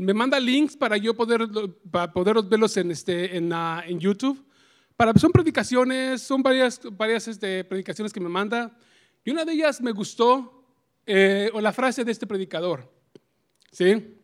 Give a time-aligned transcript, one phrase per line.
[0.00, 1.48] me manda links para yo poder,
[1.90, 4.44] para poder verlos en, este, en, YouTube.
[4.96, 8.76] Para, son predicaciones, son varias, varias este, predicaciones que me manda.
[9.24, 10.64] Y una de ellas me gustó,
[11.06, 12.92] eh, o la frase de este predicador.
[13.70, 14.14] ¿Sí?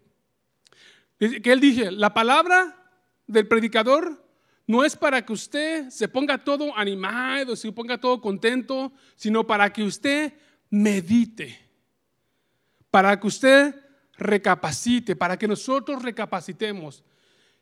[1.19, 2.91] Que él dice, la palabra
[3.27, 4.27] del predicador
[4.67, 9.73] no es para que usted se ponga todo animado, se ponga todo contento, sino para
[9.73, 10.33] que usted
[10.71, 11.59] medite,
[12.91, 13.75] para que usted
[14.17, 17.03] recapacite, para que nosotros recapacitemos.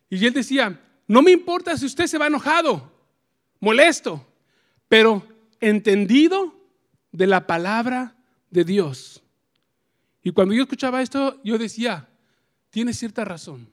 [0.09, 2.92] Y él decía, no me importa si usted se va enojado,
[3.60, 4.26] molesto,
[4.88, 5.26] pero
[5.60, 6.54] entendido
[7.12, 8.16] de la palabra
[8.50, 9.23] de Dios.
[10.23, 12.09] Y cuando yo escuchaba esto, yo decía,
[12.70, 13.70] tiene cierta razón.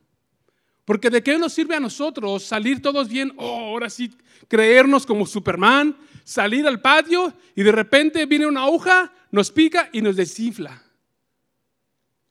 [0.85, 4.15] Porque de qué nos sirve a nosotros salir todos bien, oh, ahora sí,
[4.47, 10.01] creernos como Superman, salir al patio y de repente viene una aguja, nos pica y
[10.01, 10.81] nos desinfla.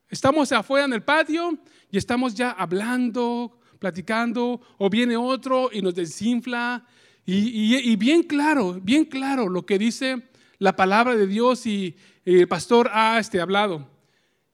[0.08, 1.58] Estamos afuera en el patio
[1.90, 6.86] y estamos ya hablando, platicando, o viene otro y nos desinfla.
[7.24, 10.22] Y, bien claro, bien claro lo que dice
[10.58, 13.88] la palabra de Dios y, el pastor ha este, hablado.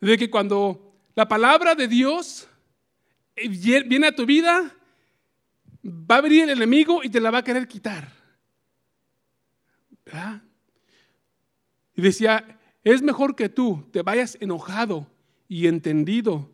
[0.01, 2.47] De que cuando la palabra de Dios
[3.35, 4.75] viene a tu vida,
[5.85, 8.13] va a venir el enemigo y te la va a querer quitar.
[11.95, 15.12] Y decía, es mejor que tú te vayas enojado
[15.53, 16.50] y entendido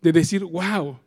[0.00, 0.98] de decir, wow,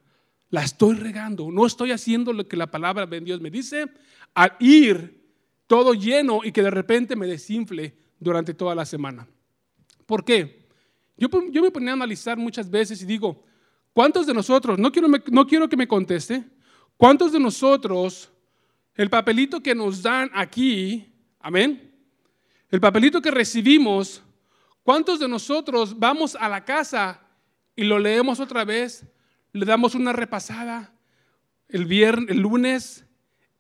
[0.50, 3.86] la estoy regando, no estoy haciendo lo que la palabra de Dios me dice,
[4.34, 5.24] al ir
[5.68, 9.28] todo lleno y que de repente me desinfle durante toda la semana.
[10.06, 10.68] ¿Por qué?
[11.18, 13.44] Yo, yo me ponía a analizar muchas veces y digo,
[13.94, 16.46] ¿Cuántos de nosotros, no quiero, no quiero que me conteste,
[16.96, 18.32] cuántos de nosotros,
[18.96, 21.94] el papelito que nos dan aquí, amén,
[22.70, 24.22] el papelito que recibimos,
[24.84, 27.20] cuántos de nosotros vamos a la casa
[27.80, 29.06] y lo leemos otra vez,
[29.54, 30.94] le damos una repasada
[31.70, 33.06] el viernes, el lunes,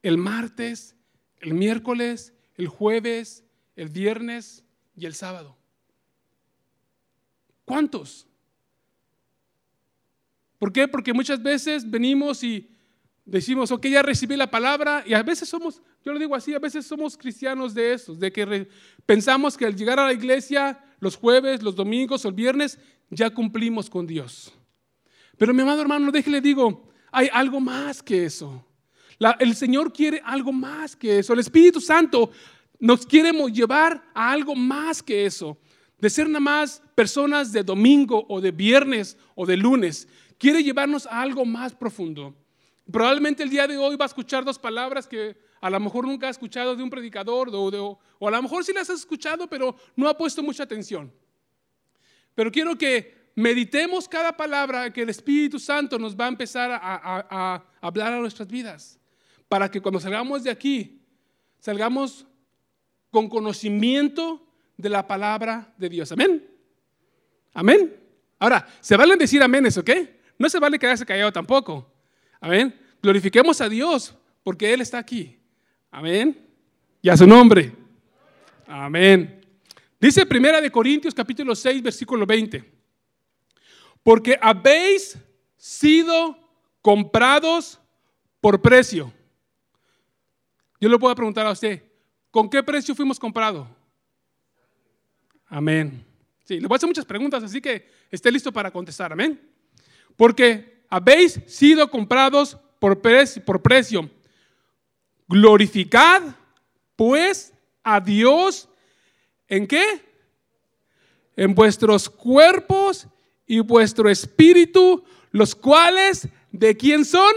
[0.03, 0.97] el martes,
[1.39, 3.45] el miércoles, el jueves,
[3.77, 4.65] el viernes
[4.97, 5.55] y el sábado?
[7.63, 8.27] ¿Cuántos?
[10.57, 10.89] ¿Por qué?
[10.89, 12.69] Porque muchas veces venimos y
[13.23, 16.59] decimos, ok, ya recibí la palabra, y a veces somos, yo lo digo así, a
[16.59, 18.67] veces somos cristianos de esos, de que
[19.05, 22.77] pensamos que al llegar a la iglesia los jueves, los domingos o el viernes,
[23.09, 24.53] ya cumplimos con Dios.
[25.37, 28.65] Pero mi amado hermano, déjele digo, hay algo más que eso.
[29.39, 31.33] el Señor quiere algo más que eso.
[31.33, 32.31] El Espíritu Santo
[32.79, 35.57] nos quiere llevar a algo más que eso.
[35.97, 41.05] De ser nada más personas de domingo o de viernes o de lunes quiere llevarnos
[41.05, 42.35] a algo más profundo.
[42.89, 46.27] Probablemente el día de hoy va a escuchar dos palabras que a lo mejor nunca
[46.27, 49.75] ha escuchado de un predicador o, o a lo mejor sí las has escuchado, pero
[49.95, 51.11] no ha puesto mucha atención.
[52.39, 57.61] Pero quiero que meditemos cada palabra que el Espíritu Santo nos va a empezar a,
[57.81, 58.97] hablar a nuestras vidas,
[59.49, 61.01] para que cuando salgamos de aquí,
[61.59, 62.25] salgamos
[63.11, 64.41] con conocimiento
[64.77, 66.13] de la palabra de Dios.
[66.13, 66.49] Amén.
[67.53, 67.93] Amén.
[68.39, 69.89] Ahora, se valen decir aménes, ¿ok?
[70.37, 71.91] No se vale quedarse callado tampoco.
[72.39, 72.73] Amén.
[73.03, 75.37] Glorifiquemos a Dios porque Él está aquí.
[75.91, 76.39] Amén.
[77.01, 77.73] Y a su nombre.
[78.65, 79.38] Amén.
[79.99, 82.63] Dice Primera de Corintios capítulo 6 versículo 20.
[84.03, 85.17] Porque habéis
[85.57, 86.37] sido
[86.81, 87.79] comprados
[88.39, 89.11] por precio.
[90.79, 91.83] Yo le puedo preguntar a usted,
[92.31, 93.67] ¿con qué precio fuimos comprados?
[95.47, 96.05] Amén.
[96.45, 99.11] Sí, le voy a hacer muchas preguntas, así que esté listo para contestar.
[99.11, 99.49] Amén
[100.19, 103.01] porque habéis sido comprados por
[103.45, 104.09] por precio.
[105.29, 106.35] Glorificad
[106.97, 108.67] pues a Dios
[109.49, 110.05] en qué?
[111.35, 113.07] En vuestros cuerpos
[113.45, 117.33] y vuestro espíritu, los cuales de quién son?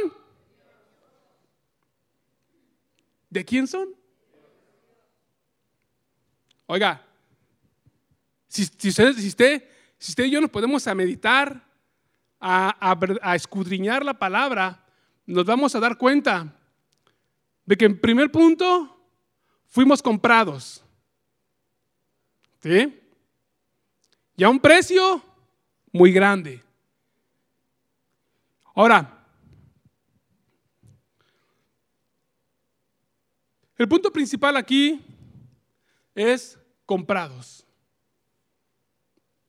[3.31, 3.89] ¿De quién son?
[6.67, 7.05] Oiga,
[8.49, 9.69] si, usted, si, usted,
[9.99, 11.67] si usted y yo nos podemos a meditar
[12.39, 14.85] a, escudriñar la palabra,
[15.27, 16.55] nos vamos a dar cuenta
[17.65, 19.01] de que en primer punto
[19.69, 20.85] fuimos comprados.
[22.63, 23.01] ¿Sí?
[24.37, 25.23] Y a un precio
[25.93, 26.63] muy grande.
[28.75, 29.27] Ahora,
[33.77, 35.01] el punto principal aquí
[36.15, 37.67] es comprados.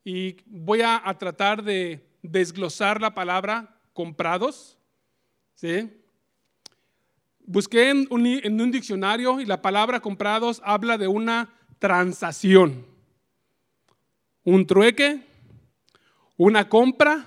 [0.04, 4.78] Y voy a tratar de desglosar la palabra comprados.
[5.56, 5.92] ¿sí?
[7.46, 12.86] Busqué en un, diccionario y la palabra comprados habla de una transacción,
[14.44, 15.22] un trueque,
[16.38, 17.26] una compra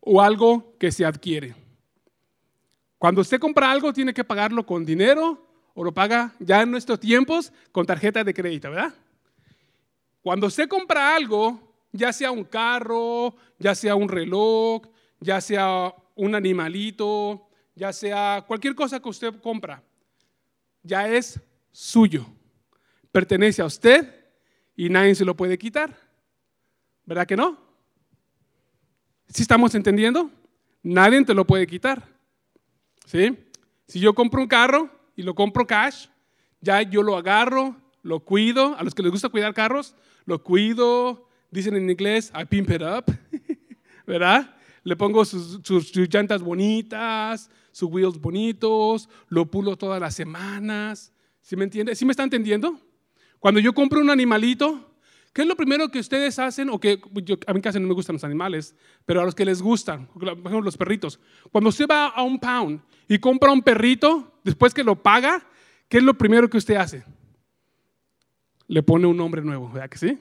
[0.00, 1.54] o algo que se adquiere.
[2.98, 7.00] Cuando usted compra algo, tiene que pagarlo con dinero o lo paga ya en nuestros
[7.00, 8.94] tiempos con tarjeta de crédito, ¿verdad?
[10.22, 11.60] Cuando usted compra algo,
[11.92, 14.82] ya sea un carro, ya sea un reloj,
[15.20, 19.82] ya sea un animalito, ya sea cualquier cosa que usted compra,
[20.82, 21.40] ya es
[21.72, 22.26] suyo.
[23.12, 24.08] Pertenece a usted
[24.76, 26.03] y nadie se lo puede quitar.
[27.06, 27.58] ¿Verdad que no?
[29.28, 30.30] ¿Sí estamos entendiendo?
[30.82, 32.08] Nadie te lo puede quitar.
[33.06, 33.36] ¿Sí?
[33.86, 36.06] Si yo compro un carro y lo compro cash,
[36.60, 38.76] ya yo lo agarro, lo cuido.
[38.78, 41.28] A los que les gusta cuidar carros, lo cuido.
[41.50, 43.04] Dicen en inglés, I pimp it up.
[44.06, 44.54] ¿Verdad?
[44.82, 51.12] Le pongo sus, sus, llantas bonitas, sus wheels bonitos, lo pulo todas las semanas.
[51.40, 51.94] ¿Sí me entiende?
[51.94, 52.78] ¿Sí me está entendiendo?
[53.38, 54.93] Cuando yo compro un animalito,
[55.34, 56.70] ¿qué es lo primero que ustedes hacen?
[56.70, 56.98] O que
[57.46, 60.28] a mí casi no me gustan los animales, pero a los que les gustan, por
[60.28, 61.20] ejemplo, los perritos.
[61.52, 65.46] Cuando usted va a un pound y compra un perrito, después que lo paga,
[65.88, 67.04] ¿qué es lo primero que usted hace?
[68.68, 70.18] Le pone un nombre nuevo, ¿verdad que sí?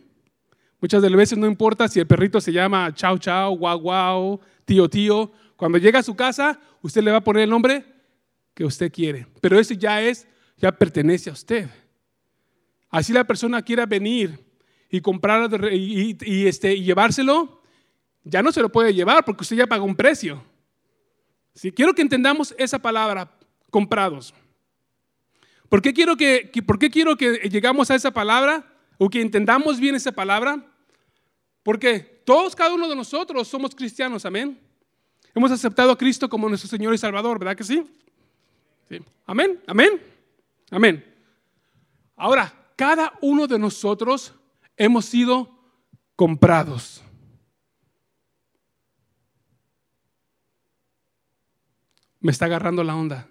[0.81, 4.42] Muchas de las veces no importa si el perrito se llama Chao Chao, Guau Guau,
[4.66, 5.31] Tío Tío.
[5.56, 7.86] Cuando llega a su casa, usted le va a poner el nombre
[8.54, 9.27] que usted quiere.
[9.39, 10.27] Pero ese ya es,
[10.57, 11.69] ya pertenece a usted.
[12.89, 14.43] Así la persona quiera venir
[14.94, 17.63] y comprar y, este, y llevárselo,
[18.24, 20.44] ya no se lo puede llevar porque usted ya pagó un precio.
[21.75, 23.36] Quiero que entendamos esa palabra,
[23.72, 24.36] comprados.
[25.68, 29.80] ¿Por qué quiero que, por qué quiero que llegamos a esa palabra o que entendamos
[29.80, 30.63] bien esa palabra?
[31.63, 34.60] Porque todos, cada uno de nosotros somos cristianos, amén.
[35.34, 37.84] Hemos aceptado a Cristo como nuestro Señor y Salvador, ¿verdad que sí?
[38.88, 39.00] sí.
[39.25, 40.00] Amén, amén,
[40.69, 41.04] amén.
[42.16, 44.36] Ahora, cada uno de nosotros
[44.77, 45.49] hemos sido
[46.15, 47.03] comprados.
[52.19, 53.27] Me está agarrando la onda.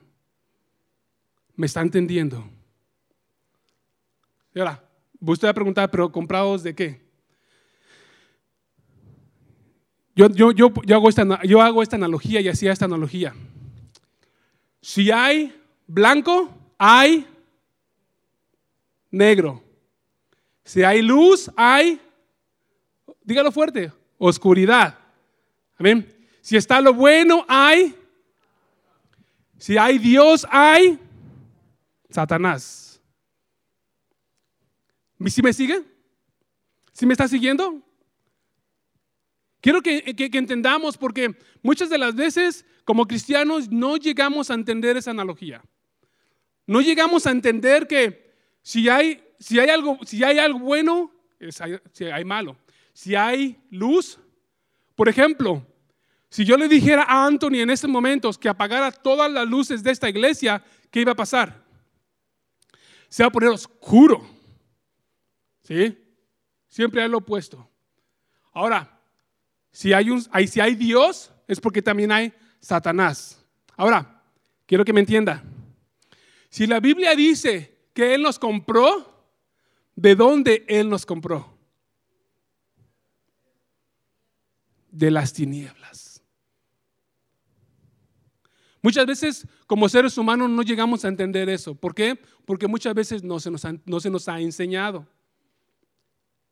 [1.56, 2.44] Me está entendiendo.
[4.54, 4.86] Y ahora,
[5.20, 7.02] usted va a preguntar, pero comprados de qué?
[10.14, 13.34] Yo, yo, yo, yo, hago esta, yo hago esta analogía y hacía esta analogía.
[14.82, 17.26] Si hay blanco, hay
[19.10, 19.62] negro.
[20.64, 22.00] Si hay luz, hay,
[23.22, 24.98] dígalo fuerte, oscuridad.
[25.78, 26.06] Amén.
[26.40, 27.94] Si está lo bueno, hay.
[29.58, 30.98] Si hay Dios, hay
[32.10, 33.00] Satanás.
[35.26, 35.82] ¿Sí me sigue?
[36.92, 37.80] ¿Sí me está siguiendo?
[39.60, 45.12] Quiero que, entendamos porque muchas de las veces como cristianos no llegamos a entender esa
[45.12, 45.62] analogía.
[46.66, 51.12] No llegamos a entender que si hay, si hay, algo, si hay algo bueno,
[51.92, 52.56] si hay malo.
[52.92, 54.18] Si hay luz,
[54.94, 55.66] por ejemplo,
[56.28, 59.90] si yo le dijera a Anthony en estos momentos que apagara todas las luces de
[59.90, 61.60] esta iglesia, ¿qué iba a pasar?
[63.08, 64.24] Se va a poner oscuro.
[65.62, 65.98] ¿Sí?
[66.68, 67.68] Siempre hay lo opuesto.
[68.52, 69.00] Ahora,
[69.72, 73.44] si hay, un, si hay Dios, es porque también hay Satanás.
[73.76, 74.22] Ahora,
[74.66, 75.42] quiero que me entienda.
[76.48, 79.11] Si la Biblia dice que Él nos compró,
[79.94, 81.56] ¿de dónde Él nos compró?
[84.90, 86.12] De las tinieblas.
[88.82, 91.74] Muchas veces como seres humanos no llegamos a entender eso.
[91.74, 92.18] ¿Por qué?
[92.44, 93.50] Porque muchas veces no se
[94.10, 95.06] nos ha, enseñado.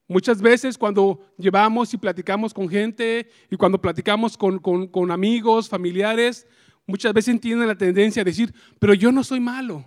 [0.06, 6.46] Muchas veces cuando llevamos y platicamos con gente y cuando platicamos con, con amigos, familiares,
[6.86, 9.84] muchas veces tienen la tendencia a decir, pero yo no soy malo.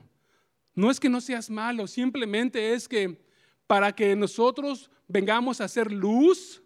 [0.75, 3.23] No es que no seas malo, simplemente es que
[3.67, 6.61] para que nosotros vengamos a ser luz,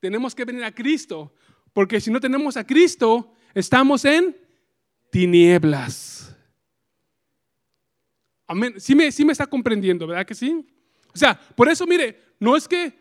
[0.00, 1.32] tenemos que venir a Cristo.
[1.72, 4.36] Porque si no tenemos a Cristo, estamos en
[5.10, 6.34] tinieblas.
[8.46, 8.74] Amén.
[8.78, 10.66] Sí me, me está comprendiendo, ¿verdad que sí?
[11.12, 12.98] O sea, por eso, mire, no es que,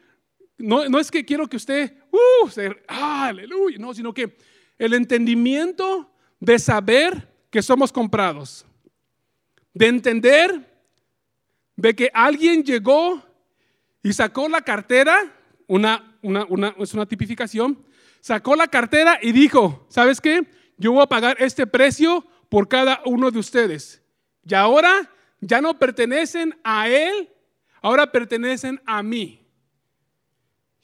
[0.57, 2.49] no, no es que quiero que usted, uh,
[2.87, 4.37] aleluya, no, sino que
[4.77, 8.65] el entendimiento de saber que somos comprados
[9.73, 10.72] de entender
[11.75, 13.23] de que alguien llegó
[14.01, 15.33] y sacó la cartera,
[15.67, 17.83] una, una, es una tipificación,
[18.19, 20.45] sacó la cartera y dijo, ¿sabes qué?
[20.77, 24.01] Yo voy a pagar este precio por cada uno de ustedes.
[24.45, 27.29] Y ahora ya no pertenecen a Él,
[27.81, 29.45] ahora pertenecen a mí.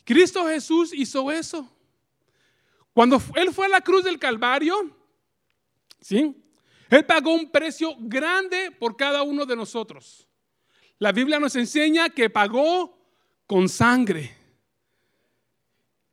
[0.03, 1.69] Cristo Jesús hizo eso.
[2.93, 4.95] Cuando Él fue a la cruz del Calvario,
[6.01, 6.35] ¿sí?
[6.89, 10.28] Él pagó un precio grande por cada uno de nosotros.
[10.99, 12.97] La Biblia nos enseña que pagó
[13.47, 14.35] con sangre.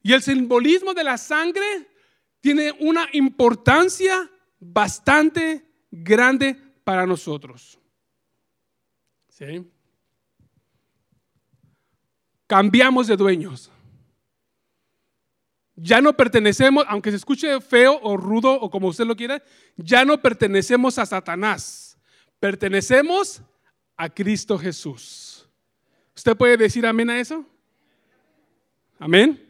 [0.01, 1.89] Y el simbolismo de la sangre
[2.41, 7.79] tiene una importancia bastante grande para nosotros.
[9.29, 9.69] ¿Sí?
[12.47, 13.73] Cambiamos de dueños.
[15.75, 19.43] Ya no pertenecemos, aunque se escuche feo o rudo o como usted lo quiera,
[19.77, 21.99] ya no pertenecemos a Satanás.
[22.39, 23.43] Pertenecemos
[23.97, 25.49] a Cristo Jesús.
[26.15, 27.45] ¿Usted puede decir amén a eso?
[28.99, 29.43] Amén.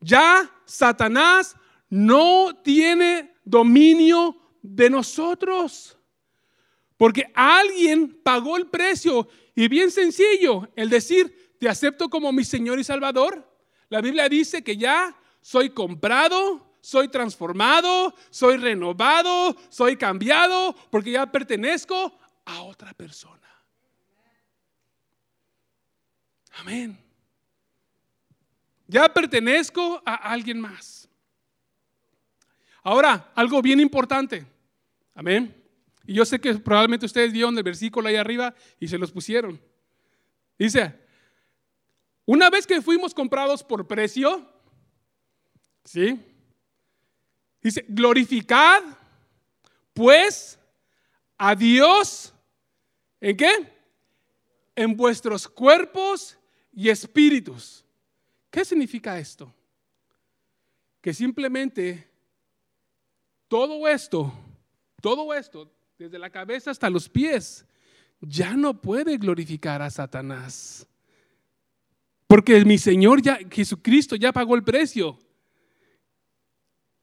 [0.00, 1.56] Ya Satanás
[1.88, 5.96] no tiene dominio de nosotros.
[6.96, 9.28] Porque alguien pagó el precio.
[9.54, 13.46] Y bien sencillo, el decir, te acepto como mi Señor y Salvador.
[13.88, 21.30] La Biblia dice que ya soy comprado, soy transformado, soy renovado, soy cambiado, porque ya
[21.30, 23.46] pertenezco a otra persona.
[26.58, 26.98] Amén.
[28.86, 31.08] Ya pertenezco a alguien más.
[32.82, 34.46] Ahora, algo bien importante.
[35.14, 35.54] Amén.
[36.06, 39.60] Y yo sé que probablemente ustedes vieron el versículo ahí arriba y se los pusieron.
[40.58, 40.94] Dice,
[42.24, 44.48] una vez que fuimos comprados por precio,
[45.84, 46.18] ¿sí?
[47.60, 48.82] Dice, glorificad
[49.92, 50.58] pues
[51.38, 52.32] a Dios,
[53.28, 53.72] ¿en qué?
[54.76, 56.38] En vuestros cuerpos
[56.72, 57.84] y espíritus.
[58.52, 59.52] ¿Qué significa esto?
[61.00, 62.08] Que simplemente
[63.48, 64.32] todo esto,
[65.02, 65.68] todo esto,
[65.98, 67.66] desde la cabeza hasta los pies,
[68.20, 70.86] ya no puede glorificar a Satanás.
[72.28, 75.18] Porque mi Señor ya, Jesucristo ya pagó el precio.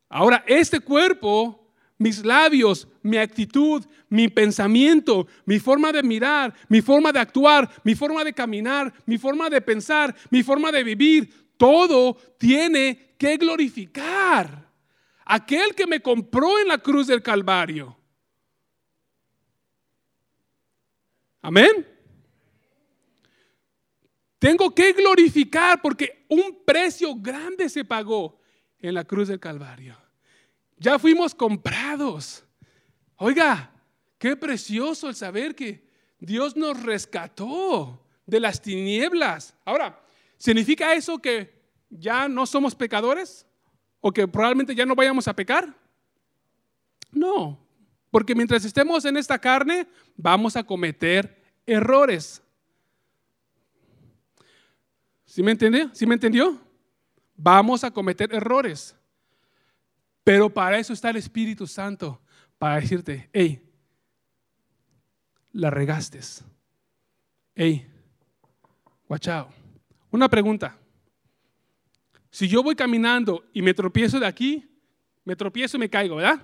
[0.08, 1.63] Ahora, este cuerpo,
[2.04, 7.96] mis labios, mi actitud, mi pensamiento, mi forma de mirar, mi forma de actuar, mi
[7.96, 14.70] forma de caminar, mi forma de pensar, mi forma de vivir, todo tiene que glorificar
[15.24, 17.98] aquel que me compró en la cruz del Calvario.
[21.42, 21.88] Amén.
[24.40, 28.42] Tengo que glorificar porque un precio grande se pagó
[28.80, 30.03] en la cruz del Calvario.
[30.78, 32.44] Ya fuimos comprados.
[33.16, 33.72] Oiga,
[34.18, 35.88] qué precioso el saber que
[36.20, 39.56] Dios nos rescató de las tinieblas.
[39.66, 40.02] Ahora,
[40.38, 43.46] ¿significa eso que ya no somos pecadores?
[44.00, 45.74] ¿O que probablemente ya no vayamos a pecar?
[47.12, 47.60] No,
[48.10, 52.42] porque mientras estemos en esta carne, vamos a cometer errores.
[55.26, 55.90] ¿Sí me entendió?
[55.94, 56.60] ¿Sí me entendió?
[57.36, 58.96] Vamos a cometer errores.
[60.24, 62.22] Pero para eso está el Espíritu Santo,
[62.58, 63.62] para decirte, hey,
[65.52, 66.20] la regaste.
[67.56, 67.86] Hey,
[69.08, 69.28] watch
[70.12, 70.78] Una pregunta.
[72.32, 74.68] Si yo voy caminando y me tropiezo de aquí,
[75.24, 76.42] me tropiezo y me caigo, ¿verdad?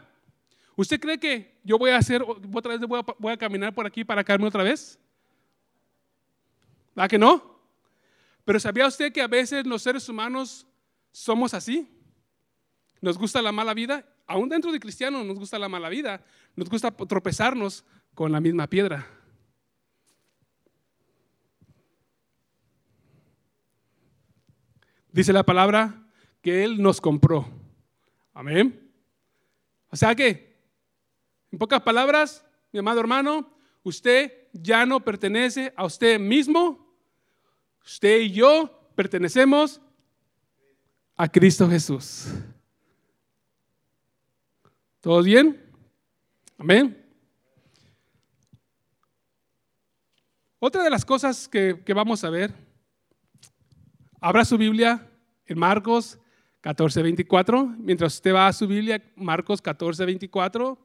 [0.76, 3.86] ¿Usted cree que yo voy a hacer otra vez, voy a, voy a caminar por
[3.86, 5.00] aquí para caerme otra vez?
[6.96, 7.60] ¿Verdad que no?
[8.46, 10.68] Pero ¿sabía usted que a veces los seres humanos
[11.12, 11.99] somos así?
[13.02, 14.06] Nos gusta la mala vida.
[14.28, 16.24] Aún dentro de cristianos nos gusta la mala vida.
[16.56, 19.08] Nos gusta tropezarnos con la misma piedra.
[25.12, 26.08] Dice la palabra
[26.42, 27.48] que Él nos compró.
[28.34, 28.92] Amén.
[29.90, 30.60] O sea que,
[31.52, 33.52] en pocas palabras, mi amado hermano,
[33.82, 36.90] usted ya no pertenece a usted mismo,
[37.90, 39.82] Usted y yo pertenecemos
[41.16, 42.28] a Cristo Jesús.
[45.02, 45.58] ¿Todos bien?
[46.58, 47.06] Amén.
[50.60, 52.54] Otra de las cosas que, vamos a ver,
[54.20, 55.10] abra su Biblia
[55.46, 56.20] en Marcos
[56.60, 57.66] 14, 24.
[57.78, 60.78] Mientras usted va a su Biblia, Marcos 14, 24.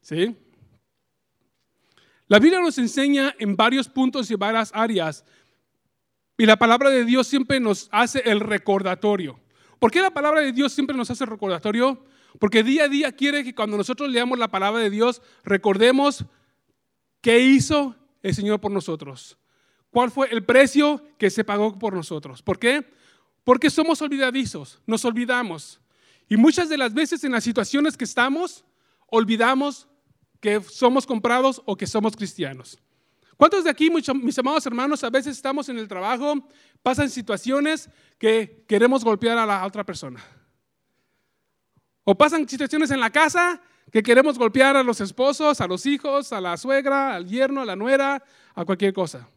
[0.00, 0.36] ¿sí?
[2.28, 5.24] La Biblia nos enseña en varios puntos y varias áreas
[6.38, 9.40] y la palabra de Dios siempre nos hace el recordatorio.
[9.80, 12.04] ¿Por qué la palabra de Dios siempre nos hace el recordatorio?
[12.38, 16.24] Porque día a día quiere que cuando nosotros leamos la palabra de Dios, recordemos
[17.20, 19.38] qué hizo el Señor por nosotros.
[19.90, 22.42] ¿Cuál fue el precio que se pagó por nosotros?
[22.42, 22.84] ¿Por qué?
[23.44, 25.80] Porque somos olvidadizos, nos olvidamos.
[26.28, 28.64] Y muchas de las veces en las situaciones que estamos,
[29.06, 29.88] olvidamos
[30.40, 32.78] que somos comprados o que somos cristianos.
[33.36, 36.48] ¿Cuántos de aquí, mis amados hermanos, a veces estamos en el trabajo,
[36.82, 37.88] pasan situaciones
[38.18, 40.22] que queremos golpear a la otra persona?
[42.08, 43.60] O pasan situaciones en la casa
[43.90, 47.64] que queremos golpear a los esposos, a los hijos, a la suegra, al yerno, a
[47.64, 48.22] la nuera,
[48.54, 49.28] a cualquier cosa.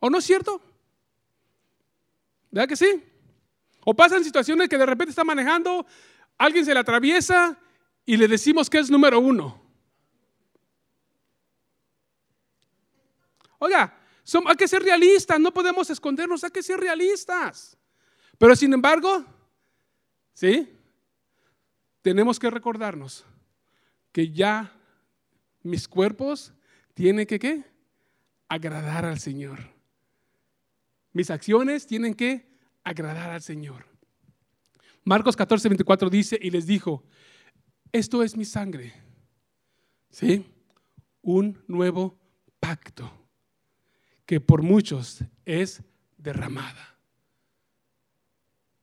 [0.00, 0.60] ¿O no es cierto?
[2.50, 3.04] ¿Verdad que sí?
[3.84, 5.86] O pasan situaciones que de repente está manejando,
[6.36, 7.56] alguien se le atraviesa
[8.04, 9.62] y le decimos que es número uno.
[13.60, 13.96] Oiga,
[14.46, 17.76] hay que ser realistas, no podemos escondernos, hay que ser realistas.
[18.36, 19.24] Pero sin embargo,
[20.34, 20.74] ¿sí?
[22.02, 23.24] Tenemos que recordarnos
[24.12, 24.72] que ya
[25.62, 26.52] mis cuerpos
[26.94, 27.64] tienen que ¿qué?
[28.48, 29.60] agradar al Señor.
[31.12, 32.48] Mis acciones tienen que
[32.84, 33.86] agradar al Señor.
[35.04, 37.04] Marcos 14, 24 dice, y les dijo,
[37.92, 38.92] esto es mi sangre,
[40.10, 40.46] ¿sí?
[41.22, 42.18] Un nuevo
[42.60, 43.10] pacto
[44.26, 45.82] que por muchos es
[46.18, 46.96] derramada.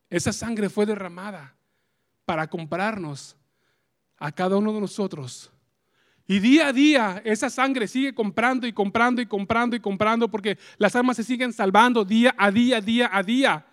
[0.09, 1.55] Esa sangre fue derramada
[2.25, 3.35] para comprarnos
[4.17, 5.51] a cada uno de nosotros.
[6.27, 10.57] Y día a día esa sangre sigue comprando y comprando y comprando y comprando porque
[10.77, 13.65] las almas se siguen salvando día a día, día a día.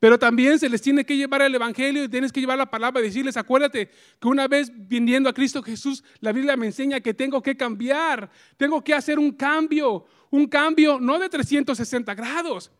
[0.00, 3.00] Pero también se les tiene que llevar el Evangelio y tienes que llevar la palabra
[3.00, 7.14] y decirles, acuérdate que una vez viniendo a Cristo Jesús, la Biblia me enseña que
[7.14, 12.70] tengo que cambiar, tengo que hacer un cambio, un cambio no de 360 grados.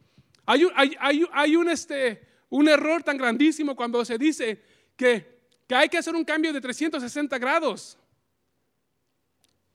[0.46, 4.62] Hay un, hay, un, este, un error tan grandísimo cuando se dice
[4.96, 7.98] que, que hay que hacer un cambio de 360 grados.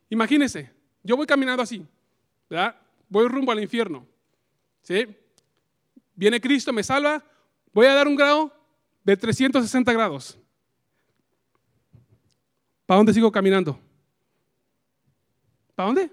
[0.10, 0.72] Imagínense,
[1.04, 1.86] yo voy caminando así,
[2.50, 2.76] ¿verdad?
[3.10, 4.08] Voy rumbo al infierno.
[4.82, 5.08] ¿sí?
[6.16, 7.24] Viene Cristo, me salva,
[7.74, 8.54] Voy a dar un grado
[9.04, 10.38] de 360 grados.
[12.86, 13.80] ¿Para dónde sigo caminando?
[15.74, 16.12] ¿Para dónde?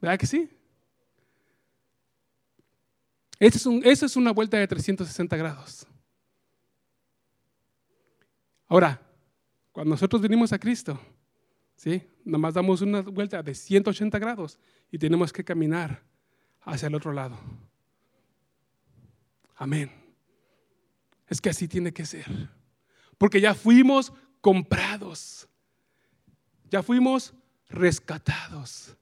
[0.00, 0.48] ¿Verdad que sí?
[3.38, 5.86] Esa es, un, es una vuelta de 360 grados.
[8.68, 9.00] Ahora,
[9.72, 10.98] cuando nosotros venimos a Cristo,
[11.76, 12.02] ¿sí?
[12.24, 14.58] Nada damos una vuelta de 180 grados
[14.90, 16.02] y tenemos que caminar
[16.62, 17.38] hacia el otro lado.
[19.54, 19.90] Amén.
[21.28, 22.26] Es que así tiene que ser.
[23.18, 25.48] Porque ya fuimos comprados.
[26.70, 27.34] Ya fuimos
[27.68, 28.96] rescatados.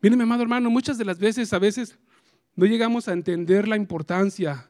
[0.00, 1.98] Miren, mi amado hermano, muchas de las veces, a veces,
[2.56, 4.68] no llegamos a entender la importancia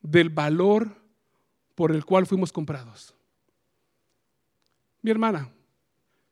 [0.00, 0.96] del valor
[1.74, 3.14] por el cual fuimos comprados.
[5.02, 5.50] Mi hermana,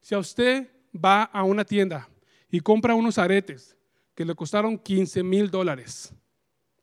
[0.00, 2.09] si a usted va a una tienda
[2.50, 3.76] y compra unos aretes
[4.14, 6.12] que le costaron 15 mil dólares,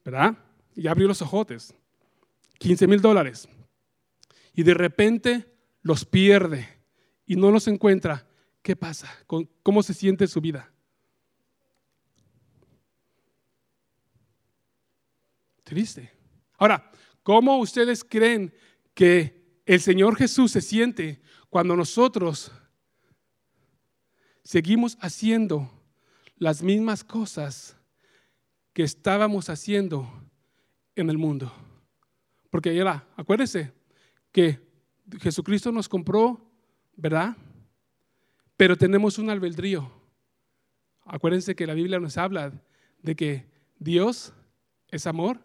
[0.03, 0.37] ¿verdad?
[0.75, 1.73] y abrió los ojotes.
[2.59, 3.47] 15 mil dólares.
[4.53, 6.67] Y de repente los pierde
[7.25, 8.27] y no los encuentra.
[8.61, 9.09] ¿Qué pasa?
[9.63, 10.71] ¿Cómo se siente su vida?
[15.65, 16.09] Triste.
[16.57, 16.89] Ahora,
[17.21, 18.53] ¿cómo ustedes creen
[18.93, 22.51] que el Señor Jesús se siente cuando nosotros
[24.43, 25.69] seguimos haciendo
[26.37, 27.77] las mismas cosas
[28.73, 30.07] que estábamos haciendo
[30.95, 31.51] en el mundo.
[32.49, 33.73] Porque era, acuérdense
[34.31, 34.59] que
[35.19, 36.51] Jesucristo nos compró,
[36.95, 37.35] ¿verdad?
[38.55, 39.91] Pero tenemos un albedrío.
[41.05, 42.53] Acuérdense que la Biblia nos habla
[43.01, 43.45] de que
[43.77, 44.33] Dios
[44.89, 45.43] es amor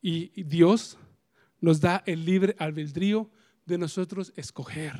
[0.00, 0.98] y Dios
[1.60, 3.30] nos da el libre albedrío
[3.64, 4.96] de nosotros escoger.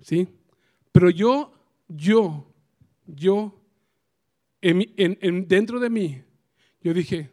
[0.00, 0.28] ¿Sí?
[0.92, 1.52] Pero yo,
[1.88, 2.52] yo,
[3.06, 3.60] yo,
[4.60, 6.22] en, dentro de mí,
[6.80, 7.30] yo dije,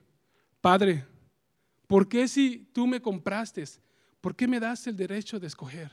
[0.61, 1.05] Padre,
[1.87, 3.63] ¿por qué si tú me compraste,
[4.21, 5.91] por qué me das el derecho de escoger?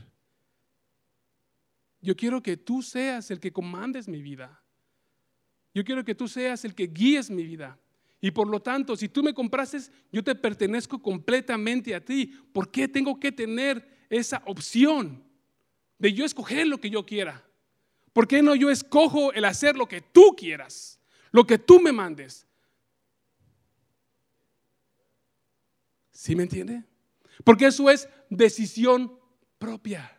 [2.00, 4.62] Yo quiero que tú seas el que comandes mi vida.
[5.74, 7.78] Yo quiero que tú seas el que guíes mi vida.
[8.20, 9.78] Y por lo tanto, si tú me compraste,
[10.12, 12.26] yo te pertenezco completamente a ti.
[12.52, 15.24] ¿Por qué tengo que tener esa opción
[15.98, 17.44] de yo escoger lo que yo quiera?
[18.12, 21.00] ¿Por qué no yo escojo el hacer lo que tú quieras?
[21.32, 22.46] Lo que tú me mandes.
[26.10, 26.84] ¿Sí me entiende?
[27.44, 29.18] Porque eso es decisión
[29.58, 30.18] propia.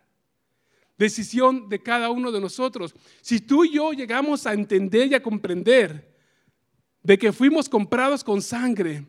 [0.97, 2.95] Decisión de cada uno de nosotros.
[3.21, 6.10] Si tú y yo llegamos a entender y a comprender
[7.03, 9.05] de que fuimos comprados con sangre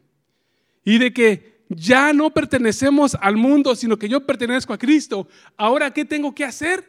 [0.85, 5.93] y de que ya no pertenecemos al mundo, sino que yo pertenezco a Cristo, ahora
[5.93, 6.87] ¿qué tengo que hacer?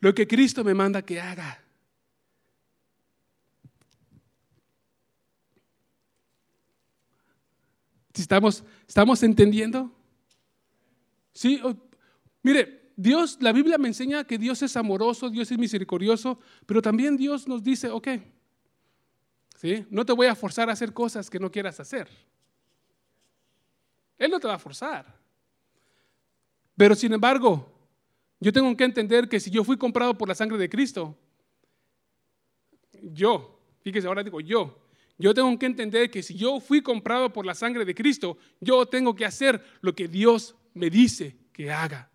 [0.00, 1.62] Lo que Cristo me manda que haga.
[8.14, 9.92] ¿Estamos, estamos entendiendo?
[11.32, 11.60] Sí,
[12.42, 17.16] mire, Dios, la Biblia me enseña que Dios es amoroso, Dios es misericordioso, pero también
[17.16, 18.08] Dios nos dice, ok,
[19.90, 22.08] no te voy a forzar a hacer cosas que no quieras hacer.
[24.16, 25.16] Él no te va a forzar.
[26.76, 27.72] Pero sin embargo,
[28.40, 31.16] yo tengo que entender que si yo fui comprado por la sangre de Cristo,
[33.02, 34.88] yo, fíjese, ahora digo yo,
[35.20, 38.86] Yo tengo que entender que si yo fui comprado por la sangre de Cristo, yo
[38.86, 42.08] tengo que hacer lo que Dios me dice que haga.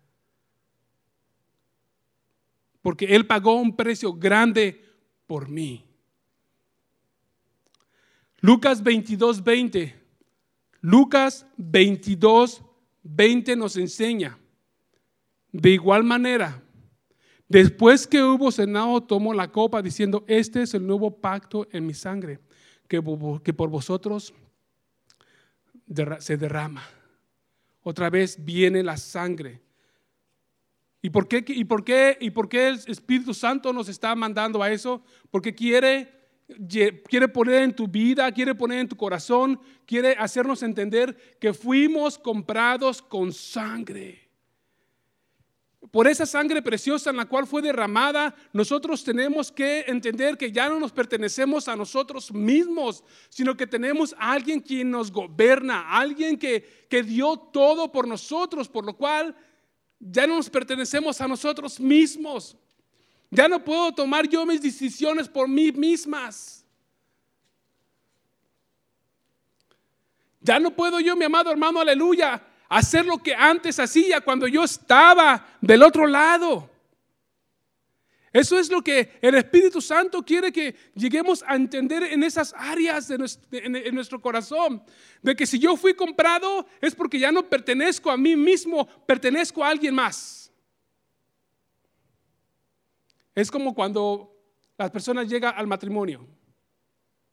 [2.80, 4.82] Porque Él pagó un precio grande
[5.26, 5.84] por mí.
[8.44, 9.94] Lucas 22, 20.
[10.82, 12.62] Lucas 22,
[13.02, 14.38] 20 nos enseña.
[15.50, 16.62] De igual manera,
[17.48, 21.94] después que hubo cenado, tomó la copa diciendo, este es el nuevo pacto en mi
[21.94, 22.38] sangre,
[22.86, 24.34] que, por vosotros
[26.18, 26.82] se derrama.
[27.80, 29.62] Otra vez viene la sangre.
[31.00, 34.62] ¿Y por, qué, y, por qué, ¿Y por qué el Espíritu Santo nos está mandando
[34.62, 35.02] a eso?
[35.30, 36.23] Porque quiere
[37.08, 42.18] quiere poner en tu vida, quiere poner en tu corazón, quiere hacernos entender que fuimos
[42.18, 44.24] comprados con sangre.
[45.90, 50.68] Por esa sangre preciosa en la cual fue derramada, nosotros tenemos que entender que ya
[50.68, 56.38] no nos pertenecemos a nosotros mismos, sino que tenemos a alguien quien nos gobierna, alguien
[56.38, 59.36] que, que dio todo por nosotros, por lo cual
[60.00, 62.56] ya no nos pertenecemos a nosotros mismos.
[63.30, 66.64] Ya no puedo tomar yo mis decisiones por mí mismas.
[70.40, 74.62] Ya no puedo yo, mi amado hermano, aleluya, hacer lo que antes hacía cuando yo
[74.64, 76.70] estaba del otro lado.
[78.34, 83.06] Eso es lo que el Espíritu Santo quiere que lleguemos a entender en esas áreas
[83.06, 83.48] de nuestro,
[83.92, 84.82] nuestro corazón.
[85.22, 89.64] De que si yo fui comprado es porque ya no pertenezco a mí mismo, pertenezco
[89.64, 90.43] a alguien más.
[93.34, 94.34] Es como cuando
[94.76, 96.26] las personas llegan al matrimonio.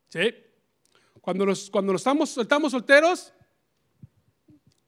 [0.10, 0.34] ¿Sí?
[1.22, 3.34] Cuando, los, cuando estamos, estamos solteros,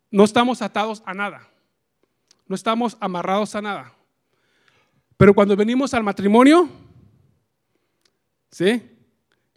[0.09, 1.47] no estamos atados a nada.
[2.47, 3.93] No estamos amarrados a nada.
[5.17, 6.69] Pero cuando venimos al matrimonio,
[8.51, 8.81] ¿sí?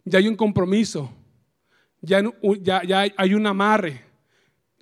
[0.05, 1.11] Ya hay un compromiso,
[2.01, 2.23] ya,
[2.61, 4.06] ya hay un amarre,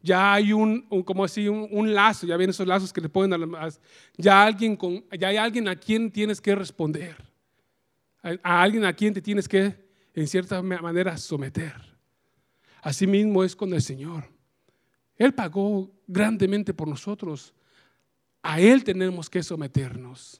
[0.06, 3.38] ya hay un, como así, un, lazo, ya vienen esos lazos que le ponen a
[3.40, 3.82] las,
[4.16, 7.16] ya alguien con, ya hay alguien a quien tienes que responder,
[8.22, 9.76] a, alguien a quien te tienes que,
[10.14, 11.74] en cierta manera, someter.
[12.84, 14.30] Así mismo es con el Señor.
[15.18, 17.52] Él pagó grandemente por nosotros.
[18.44, 20.40] A Él tenemos que someternos.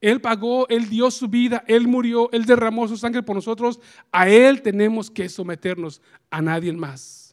[0.00, 3.78] Él pagó, Él dio su vida, Él murió, Él derramó su sangre por nosotros.
[4.10, 7.23] A Él tenemos que someternos, a nadie más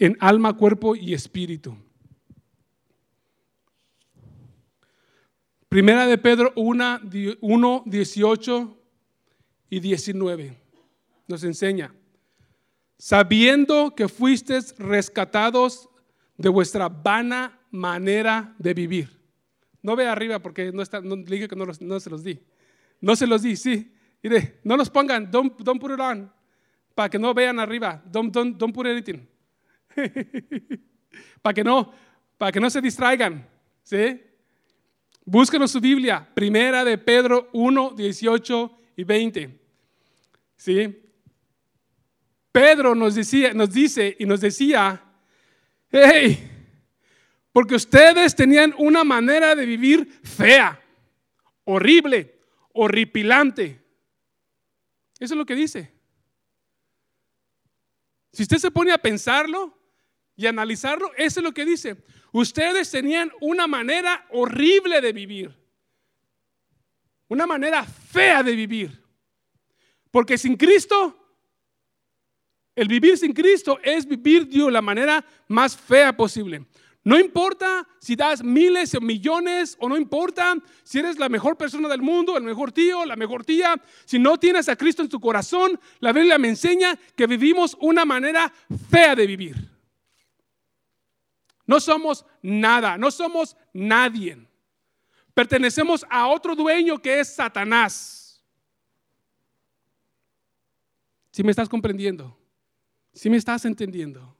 [0.00, 1.76] en alma, cuerpo y espíritu.
[5.68, 8.78] Primera de Pedro 1, 18
[9.68, 10.56] y 19
[11.28, 11.94] nos enseña,
[12.98, 15.88] sabiendo que fuisteis rescatados
[16.36, 19.20] de vuestra vana manera de vivir.
[19.82, 22.40] No ve arriba porque no está, no, dije que no, se los di.
[23.00, 23.92] No se los di, sí.
[24.22, 26.32] Mire, no los pongan, don't, put it on,
[26.94, 28.02] para que no vean arriba.
[28.10, 29.26] Don't, don't, don't put anything.
[31.42, 31.92] para que no,
[32.38, 33.48] para que no se distraigan,
[33.82, 34.20] ¿sí?
[35.24, 39.60] Búsquenos su Biblia, primera de Pedro 1, 18 y 20.
[40.56, 41.02] ¿Sí?
[42.52, 45.02] Pedro nos, decía, nos dice y nos decía,
[45.90, 46.50] hey,
[47.52, 50.82] porque ustedes tenían una manera de vivir fea,
[51.64, 52.40] horrible,
[52.72, 53.80] horripilante.
[55.18, 55.92] Eso es lo que dice.
[58.32, 59.76] Si usted se pone a pensarlo,
[60.40, 61.98] y analizarlo, eso es lo que dice.
[62.32, 65.54] Ustedes tenían una manera horrible de vivir,
[67.28, 69.04] una manera fea de vivir.
[70.10, 71.14] Porque sin Cristo,
[72.74, 76.64] el vivir sin Cristo es vivir de la manera más fea posible.
[77.04, 81.86] No importa si das miles o millones o no importa si eres la mejor persona
[81.88, 83.74] del mundo, el mejor tío, la mejor tía,
[84.06, 88.06] si no tienes a Cristo en tu corazón, la Biblia me enseña que vivimos una
[88.06, 88.50] manera
[88.90, 89.69] fea de vivir.
[91.70, 94.44] No somos nada, no somos nadie.
[95.32, 98.42] Pertenecemos a otro dueño que es Satanás.
[101.30, 102.36] Si me estás comprendiendo,
[103.12, 104.36] si me estás entendiendo.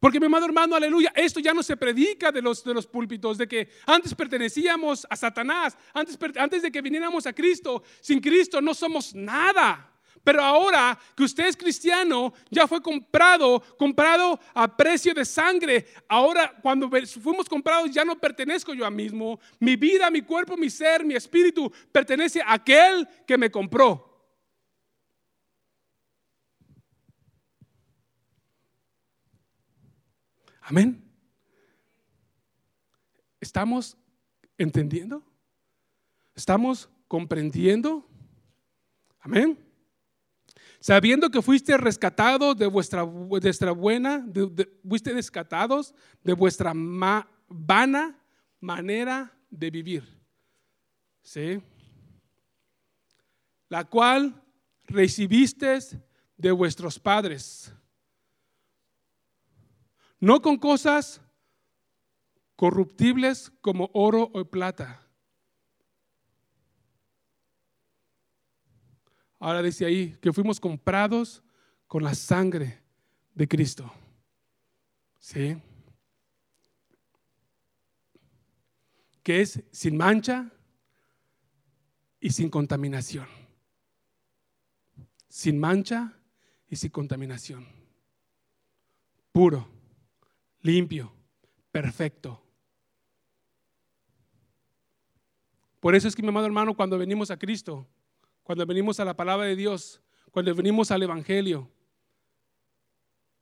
[0.00, 3.36] Porque mi amado hermano, aleluya, esto ya no se predica de los, de los púlpitos,
[3.36, 8.62] de que antes pertenecíamos a Satanás, antes, antes de que viniéramos a Cristo, sin Cristo
[8.62, 9.92] no somos nada.
[10.26, 15.86] Pero ahora que usted es cristiano, ya fue comprado, comprado a precio de sangre.
[16.08, 16.90] Ahora cuando
[17.22, 19.38] fuimos comprados ya no pertenezco yo a mismo.
[19.60, 24.34] Mi vida, mi cuerpo, mi ser, mi espíritu pertenece a aquel que me compró.
[30.60, 31.08] Amén.
[33.40, 33.96] ¿Estamos
[34.58, 35.22] entendiendo?
[36.34, 38.04] ¿Estamos comprendiendo?
[39.20, 39.65] Amén.
[40.86, 44.24] Sabiendo que fuiste rescatados de vuestra, vuestra buena,
[44.88, 46.72] fuiste rescatados de vuestra
[47.48, 48.16] vana
[48.60, 50.22] manera de vivir.
[51.22, 51.60] ¿Sí?
[53.68, 54.40] La cual
[54.84, 55.80] recibiste
[56.36, 57.74] de vuestros padres.
[60.20, 61.20] No con cosas
[62.54, 65.04] corruptibles como oro o plata.
[69.38, 71.42] Ahora dice ahí que fuimos comprados
[71.86, 72.80] con la sangre
[73.34, 73.92] de Cristo.
[75.18, 75.56] ¿Sí?
[79.22, 80.50] Que es sin mancha
[82.20, 83.26] y sin contaminación.
[85.28, 86.16] Sin mancha
[86.68, 87.66] y sin contaminación.
[89.32, 89.68] Puro,
[90.62, 91.12] limpio,
[91.70, 92.42] perfecto.
[95.80, 97.86] Por eso es que mi amado hermano, cuando venimos a Cristo,
[98.46, 101.68] cuando venimos a la palabra de Dios, cuando venimos al Evangelio,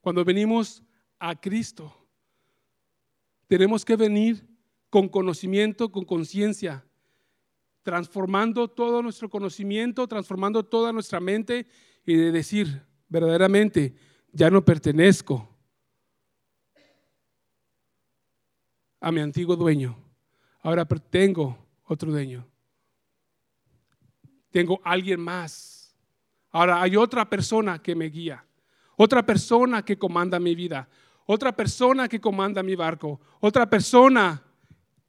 [0.00, 0.82] cuando venimos
[1.18, 1.94] a Cristo,
[3.46, 4.48] tenemos que venir
[4.88, 6.86] con conocimiento, con conciencia,
[7.82, 11.66] transformando todo nuestro conocimiento, transformando toda nuestra mente
[12.06, 13.94] y de decir verdaderamente,
[14.32, 15.46] ya no pertenezco
[19.00, 19.98] a mi antiguo dueño,
[20.62, 22.53] ahora tengo otro dueño.
[24.54, 25.96] Tengo alguien más.
[26.52, 28.46] Ahora hay otra persona que me guía,
[28.96, 30.88] otra persona que comanda mi vida,
[31.26, 34.40] otra persona que comanda mi barco, otra persona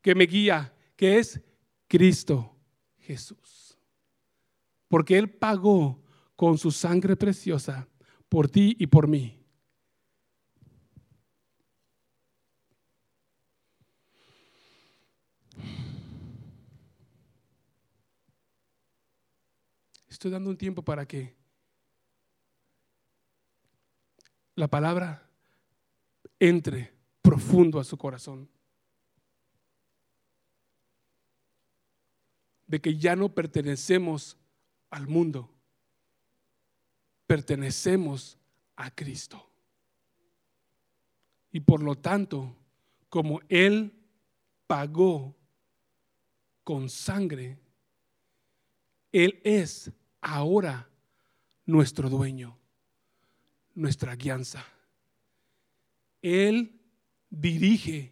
[0.02, 1.40] que me guía, que es
[1.88, 2.56] Cristo
[2.98, 3.78] Jesús.
[4.88, 6.02] Porque Él pagó
[6.36, 7.88] con su sangre preciosa
[8.28, 9.45] por ti y por mí.
[20.16, 21.36] Estoy dando un tiempo para que
[24.56, 25.30] la palabra
[26.40, 28.50] entre profundo a su corazón.
[32.66, 34.38] De que ya no pertenecemos
[34.90, 35.54] al mundo,
[37.28, 38.38] pertenecemos
[38.78, 39.46] a Cristo.
[41.52, 42.56] Y por lo tanto,
[43.10, 43.94] como Él
[44.66, 45.36] pagó
[46.64, 47.60] con sangre,
[49.12, 49.92] Él es
[50.26, 50.90] ahora
[51.68, 52.58] nuestro dueño,
[53.76, 54.66] nuestra guianza.
[56.20, 56.82] Él
[57.30, 58.12] dirige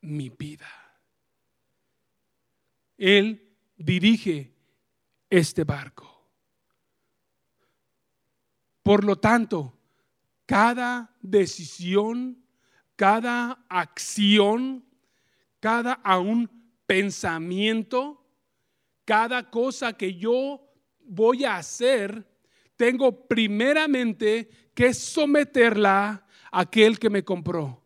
[0.00, 0.68] mi vida.
[2.96, 4.54] Él dirige
[5.28, 6.28] este barco.
[8.84, 9.76] Por lo tanto,
[10.46, 12.40] cada decisión,
[12.94, 14.84] cada acción,
[15.58, 16.48] cada aún
[16.86, 18.24] pensamiento,
[19.04, 20.67] cada cosa que yo
[21.08, 22.26] voy a hacer,
[22.76, 27.82] tengo primeramente que someterla a aquel que me compró.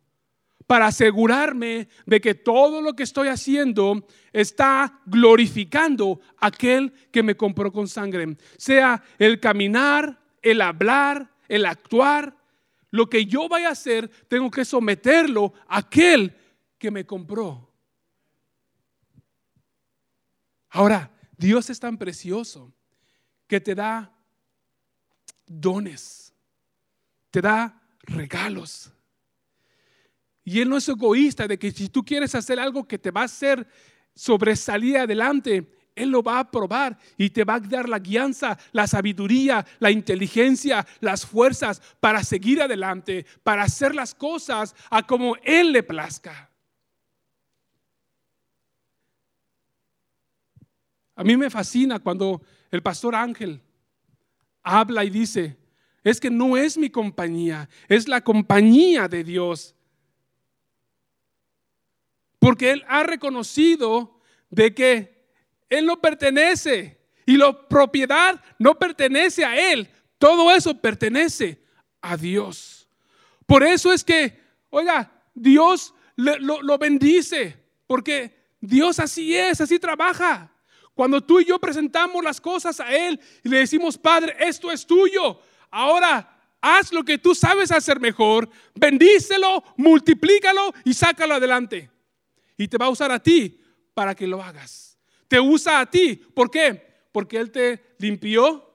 [0.67, 7.37] Para asegurarme de que todo lo que estoy haciendo está glorificando a aquel que me
[7.37, 8.37] compró con sangre.
[8.57, 12.37] Sea el caminar, el hablar, el actuar,
[12.91, 16.37] lo que yo vaya a hacer, tengo que someterlo a aquel
[16.79, 17.71] que me compró.
[20.71, 22.73] Ahora, Dios es tan precioso
[23.53, 24.11] que te da
[25.47, 26.33] dones,
[27.31, 28.91] te da regalos.
[30.43, 33.21] Y Él no es egoísta de que si tú quieres hacer algo que te va
[33.21, 33.69] a hacer
[34.15, 38.87] sobresalir adelante, Él lo va a probar y te va a dar la guianza, la
[38.87, 45.73] sabiduría, la inteligencia, las fuerzas para seguir adelante, para hacer las cosas a como Él
[45.73, 46.51] le plazca.
[51.15, 52.41] A mí me fascina cuando
[52.73, 53.63] el pastor Ángel
[54.63, 55.57] habla y dice,
[56.03, 59.77] es que no es mi compañía, es la compañía de Dios.
[62.39, 64.19] Porque Él ha reconocido
[64.51, 65.29] de que
[65.69, 69.89] Él no pertenece y la propiedad no pertenece a Él.
[70.17, 71.63] Todo eso pertenece
[72.01, 72.89] a Dios.
[73.45, 80.52] Por eso es que, oiga, Dios lo, lo bendice, porque Dios así es, así trabaja.
[80.95, 84.87] Cuando tú y yo presentamos las cosas a Él y le decimos, Padre, esto es
[84.87, 86.29] tuyo, ahora
[86.61, 91.91] haz lo que tú sabes hacer mejor, bendícelo, multiplícalo y sácalo adelante.
[92.57, 93.61] Y te va a usar a ti
[93.95, 94.99] para que lo hagas.
[95.29, 96.15] Te usa a ti.
[96.15, 97.07] ¿Por qué?
[97.11, 98.75] Porque Él te limpió,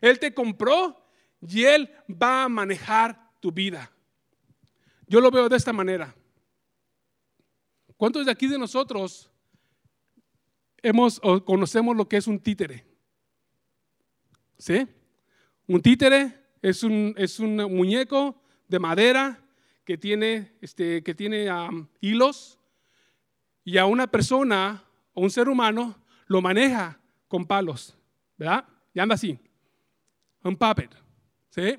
[0.00, 1.04] Él te compró
[1.40, 3.90] y Él va a manejar tu vida.
[5.06, 6.14] Yo lo veo de esta manera.
[7.96, 9.30] ¿Cuántos de aquí de nosotros
[11.22, 12.84] o conocemos lo que es un títere.
[14.58, 14.86] ¿Sí?
[15.66, 19.40] Un títere es un, es un muñeco de madera
[19.84, 21.48] que tiene, este, que tiene
[22.00, 22.58] hilos
[23.64, 25.96] y a una persona o un ser humano
[26.26, 27.96] lo maneja con palos,
[28.36, 28.66] ¿verdad?
[28.92, 29.38] Y anda así,
[30.42, 30.90] un puppet,
[31.50, 31.76] ¿sí?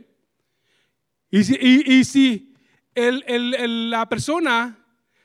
[1.30, 2.54] Y si, y, si
[2.96, 4.78] el, el, la persona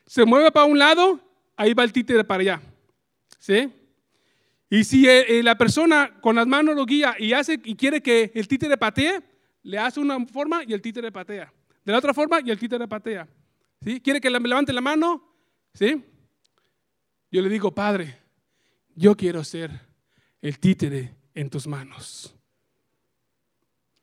[0.06, 1.20] se mueve para un lado,
[1.56, 2.62] ahí va el títere para allá,
[3.42, 3.72] ¿sí?
[4.70, 8.00] Y si eh, eh, la persona con las manos lo guía y, hace, y quiere
[8.00, 9.20] que el títere patee,
[9.64, 11.52] le hace una forma y el títere patea.
[11.84, 13.28] De la otra forma y el títere patea.
[13.80, 14.00] ¿Sí?
[14.00, 15.34] ¿Quiere que le levante la mano?
[15.74, 16.04] ¿Sí?
[17.32, 18.16] Yo le digo, Padre,
[18.94, 19.72] yo quiero ser
[20.40, 22.36] el títere en tus manos.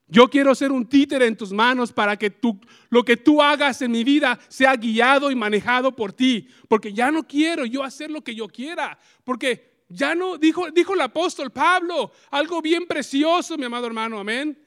[0.09, 3.81] Yo quiero ser un títere en tus manos para que tú, lo que tú hagas
[3.83, 6.47] en mi vida sea guiado y manejado por ti.
[6.67, 8.97] Porque ya no quiero yo hacer lo que yo quiera.
[9.23, 14.57] Porque ya no, dijo, dijo el apóstol Pablo, algo bien precioso, mi amado hermano, amén.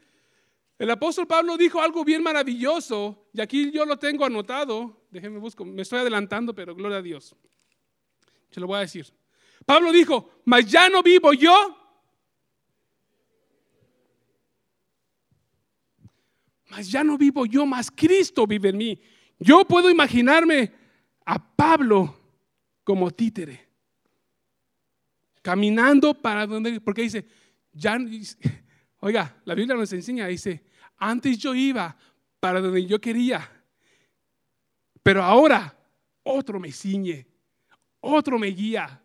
[0.79, 5.07] El apóstol Pablo dijo algo bien maravilloso, y aquí yo lo tengo anotado.
[5.11, 7.37] Déjenme busco, me estoy adelantando, pero gloria a Dios.
[8.51, 9.07] Se lo voy a decir.
[9.65, 11.82] Pablo dijo, mas ya no vivo yo.
[16.73, 19.01] Mas ya no vivo yo, mas Cristo vive en mí.
[19.39, 20.73] Yo puedo imaginarme
[21.23, 22.19] a Pablo
[22.83, 23.69] como títere,
[25.43, 27.27] caminando para donde, porque dice,
[27.75, 27.99] ya,
[29.01, 30.65] oiga, la Biblia nos enseña, dice,
[30.97, 31.95] antes yo iba
[32.41, 33.53] para donde yo quería,
[35.03, 35.77] pero ahora
[36.23, 37.27] otro me ciñe,
[38.01, 38.99] otro me guía.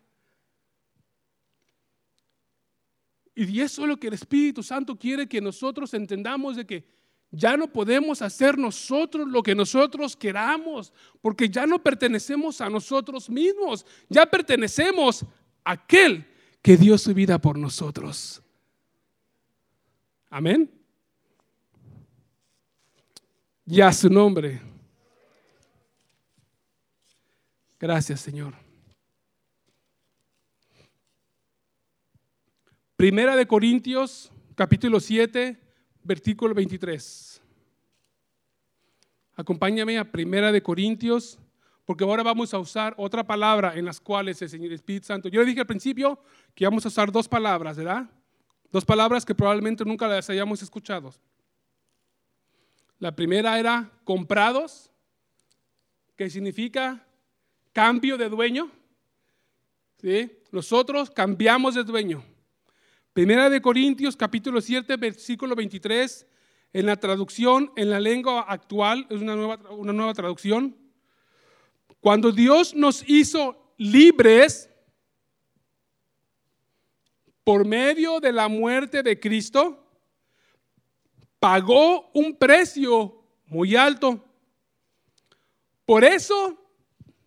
[3.34, 6.97] Y eso es lo que el Espíritu Santo quiere que nosotros entendamos de que
[7.30, 13.28] ya no podemos hacer nosotros lo que nosotros queramos, porque ya no pertenecemos a nosotros
[13.28, 15.24] mismos, ya pertenecemos
[15.64, 16.26] a aquel
[16.62, 18.42] que dio su vida por nosotros.
[20.30, 20.70] Amén.
[23.66, 24.62] Y a su nombre.
[27.78, 28.54] Gracias, Señor.
[32.96, 35.67] Primera de Corintios, capítulo 7,
[36.08, 37.40] versículo 23.
[39.36, 41.38] Acompáñame a Primera de Corintios,
[41.84, 45.28] porque ahora vamos a usar otra palabra en las cuales el Señor Espíritu Santo.
[45.28, 46.18] Yo le dije al principio
[46.54, 48.10] que vamos a usar dos palabras, ¿verdad?
[48.72, 51.14] Dos palabras que probablemente nunca las hayamos escuchado.
[52.98, 54.90] La primera era comprados,
[56.16, 57.06] que significa
[57.72, 58.70] cambio de dueño.
[60.50, 62.24] Nosotros cambiamos de dueño.
[63.18, 66.24] Primera de Corintios capítulo 7 versículo 23
[66.72, 70.76] en la traducción en la lengua actual es una nueva, una nueva traducción.
[71.98, 74.70] Cuando Dios nos hizo libres
[77.42, 79.84] por medio de la muerte de Cristo,
[81.40, 84.24] pagó un precio muy alto.
[85.84, 86.56] Por eso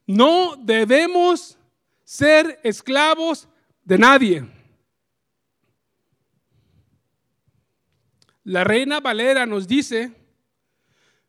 [0.08, 1.58] no debemos
[2.06, 3.50] ser esclavos
[3.84, 4.61] de nadie.
[8.44, 10.16] La reina Valera nos dice,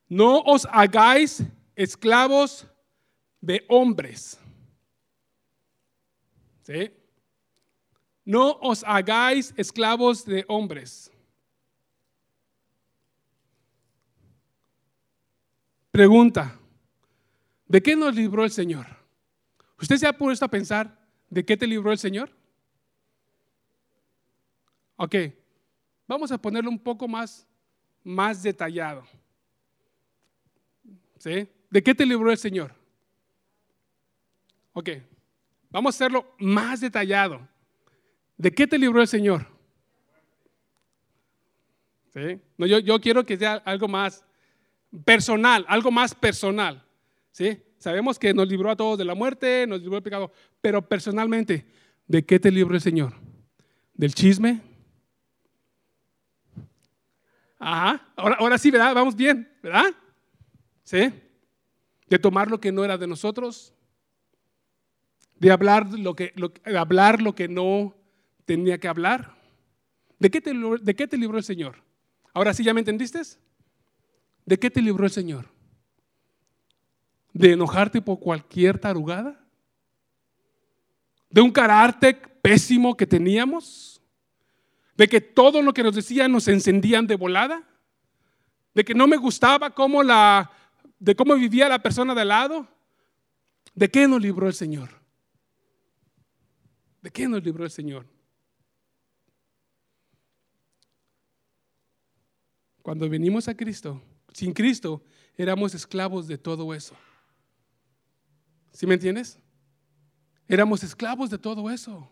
[0.09, 1.43] no os hagáis
[1.77, 2.67] esclavos
[3.41, 4.39] de hombres.
[6.63, 6.91] ¿Sí?
[8.25, 11.11] No os hagáis esclavos de hombres.
[15.91, 16.59] Pregunta,
[17.67, 18.87] ¿de qué nos libró el Señor?
[19.79, 20.99] ¿Usted se ha puesto a pensar
[21.29, 22.31] de qué te libró el Señor?
[24.97, 25.17] Ok,
[26.13, 27.49] Vamos a ponerlo un poco más,
[28.05, 29.03] más detallado.
[31.17, 31.49] ¿Sí?
[31.71, 32.75] ¿De qué te libró el Señor?
[34.75, 34.91] Ok,
[35.71, 37.49] vamos a hacerlo más detallado.
[38.37, 39.47] ¿De qué te libró el Señor?
[42.13, 42.39] ¿Sí?
[42.59, 44.23] No, yo, yo quiero que sea algo más
[45.07, 46.85] personal, algo más personal.
[47.31, 47.59] ¿Sí?
[47.79, 51.65] Sabemos que nos libró a todos de la muerte, nos libró del pecado, pero personalmente,
[52.07, 53.15] ¿de qué te libró el Señor?
[53.95, 54.72] ¿Del chisme?
[57.65, 58.93] Ajá, ahora, ahora sí, ¿verdad?
[58.93, 59.95] Vamos bien, ¿verdad?
[60.83, 61.13] ¿Sí?
[62.09, 63.73] De tomar lo que no era de nosotros,
[65.37, 66.35] de hablar lo que,
[66.75, 67.95] hablar lo que no
[68.45, 69.37] tenía que hablar.
[70.19, 71.77] ¿De qué, te, ¿De qué te libró el Señor?
[72.35, 73.23] Ahora sí, ¿ya me entendiste?
[74.45, 75.47] ¿De qué te libró el Señor?
[77.33, 79.41] ¿De enojarte por cualquier tarugada?
[81.31, 83.92] ¿De un carácter pésimo que teníamos?
[84.97, 87.67] De que todo lo que nos decían nos encendían de volada,
[88.75, 90.51] de que no me gustaba cómo la,
[90.99, 92.69] de cómo vivía la persona de al lado.
[93.75, 94.91] ¿De qué nos libró el Señor?
[97.01, 98.07] ¿De qué nos libró el Señor?
[102.83, 105.03] Cuando venimos a Cristo, sin Cristo,
[105.37, 106.95] éramos esclavos de todo eso.
[108.73, 109.39] ¿Sí me entiendes?
[110.49, 112.09] Éramos esclavos de todo eso.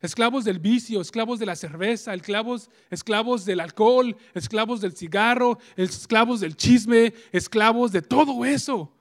[0.00, 6.40] Esclavos del vicio, esclavos de la cerveza, esclavos, esclavos del alcohol, esclavos del cigarro, esclavos
[6.40, 8.94] del chisme, esclavos de todo eso.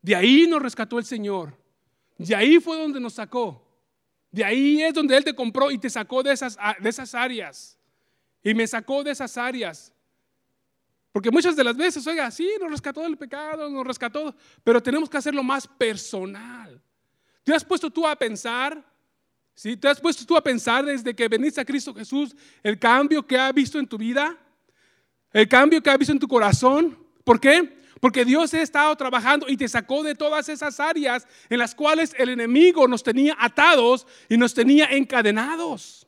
[0.00, 1.58] De ahí nos rescató el Señor.
[2.18, 3.66] De ahí fue donde nos sacó.
[4.30, 7.76] De ahí es donde Él te compró y te sacó de esas, de esas áreas.
[8.44, 9.92] Y me sacó de esas áreas.
[11.10, 15.10] Porque muchas de las veces, oiga, sí, nos rescató del pecado, nos rescató, pero tenemos
[15.10, 16.80] que hacerlo más personal.
[17.42, 18.84] ¿Te has puesto tú a pensar?
[19.56, 19.74] ¿Sí?
[19.74, 23.38] ¿Te has puesto tú a pensar desde que veniste a Cristo Jesús el cambio que
[23.38, 24.36] ha visto en tu vida?
[25.32, 26.96] El cambio que ha visto en tu corazón.
[27.24, 27.74] ¿Por qué?
[27.98, 32.14] Porque Dios ha estado trabajando y te sacó de todas esas áreas en las cuales
[32.18, 36.06] el enemigo nos tenía atados y nos tenía encadenados.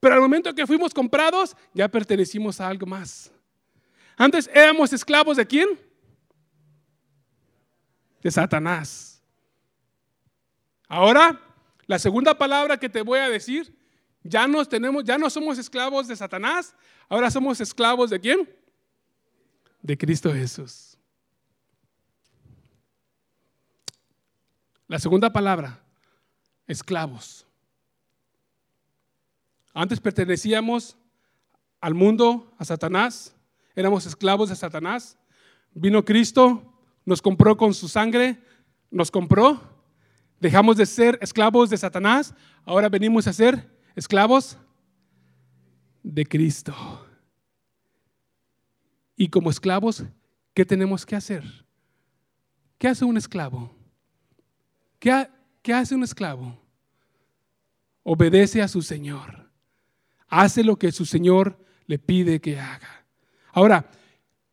[0.00, 3.30] Pero al momento que fuimos comprados, ya pertenecimos a algo más.
[4.16, 5.68] Antes éramos esclavos de quién?
[8.22, 9.09] De Satanás.
[10.90, 11.40] Ahora,
[11.86, 13.72] la segunda palabra que te voy a decir,
[14.24, 16.74] ya nos tenemos, ya no somos esclavos de Satanás,
[17.08, 18.52] ahora somos esclavos de quién?
[19.80, 20.98] De Cristo Jesús.
[24.88, 25.80] La segunda palabra,
[26.66, 27.46] esclavos.
[29.72, 30.96] Antes pertenecíamos
[31.80, 33.32] al mundo, a Satanás,
[33.76, 35.16] éramos esclavos de Satanás.
[35.72, 36.74] Vino Cristo,
[37.04, 38.42] nos compró con su sangre,
[38.90, 39.70] nos compró,
[40.40, 42.34] dejamos de ser esclavos de Satanás,
[42.64, 44.58] ahora venimos a ser esclavos
[46.02, 46.74] de Cristo.
[49.16, 50.02] Y como esclavos,
[50.54, 51.44] ¿qué tenemos que hacer?
[52.78, 53.76] ¿Qué hace un esclavo?
[54.98, 55.28] ¿Qué,
[55.72, 56.58] hace un esclavo?
[58.02, 59.40] Obedece a su Señor
[60.30, 63.04] hace lo que su Señor le pide que haga.
[63.52, 63.90] Ahora,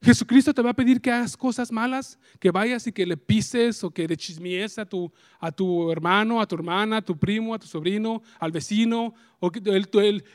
[0.01, 3.83] Jesucristo te va a pedir que hagas cosas malas, que vayas y que le pises
[3.83, 7.53] o que le chismies a tu, a tu hermano, a tu hermana, a tu primo,
[7.53, 9.15] a tu sobrino, al vecino.
[9.39, 9.59] O que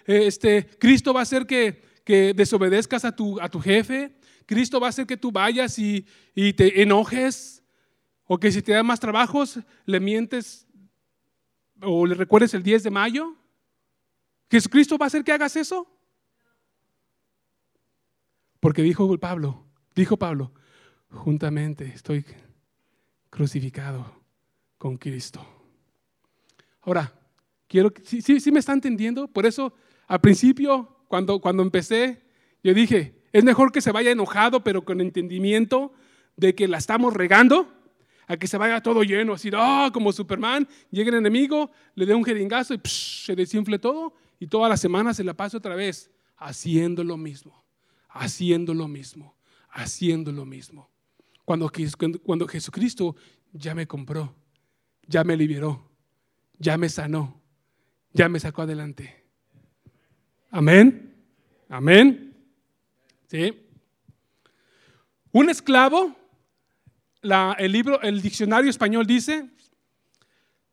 [0.06, 4.16] este, Cristo va a hacer que, que desobedezcas a tu, a tu jefe.
[4.46, 7.62] Cristo va a hacer que tú vayas y, y te enojes.
[8.24, 10.66] O que si te da más trabajos, le mientes
[11.80, 13.36] o le recuerdes el 10 de mayo.
[14.50, 15.86] ¿Jesucristo va a hacer que hagas eso?
[18.62, 20.52] Porque dijo Pablo, dijo Pablo,
[21.10, 22.24] juntamente estoy
[23.28, 24.22] crucificado
[24.78, 25.44] con Cristo.
[26.82, 27.12] Ahora,
[27.66, 29.26] quiero, ¿sí, me está entendiendo?
[29.26, 29.74] Por eso,
[30.06, 32.22] al principio, cuando, cuando empecé,
[32.62, 35.92] yo dije, es mejor que se vaya enojado, pero con entendimiento
[36.36, 37.66] de que la estamos regando,
[38.28, 42.14] a que se vaya todo lleno, así, oh, como Superman, llegue el enemigo, le dé
[42.14, 46.12] un jeringazo y se desinfle todo y toda la semana se la pasa otra vez
[46.36, 47.61] haciendo lo mismo,
[48.12, 49.36] haciendo lo mismo,
[49.70, 50.90] haciendo lo mismo.
[51.44, 51.70] Cuando,
[52.22, 53.16] cuando Jesucristo
[53.52, 54.34] ya me compró,
[55.06, 55.90] ya me liberó,
[56.58, 57.40] ya me sanó,
[58.12, 59.24] ya me sacó adelante.
[60.50, 61.14] Amén.
[61.68, 62.36] Amén.
[63.26, 63.66] ¿Sí?
[65.32, 66.14] Un esclavo,
[67.22, 69.48] el libro, el diccionario español dice,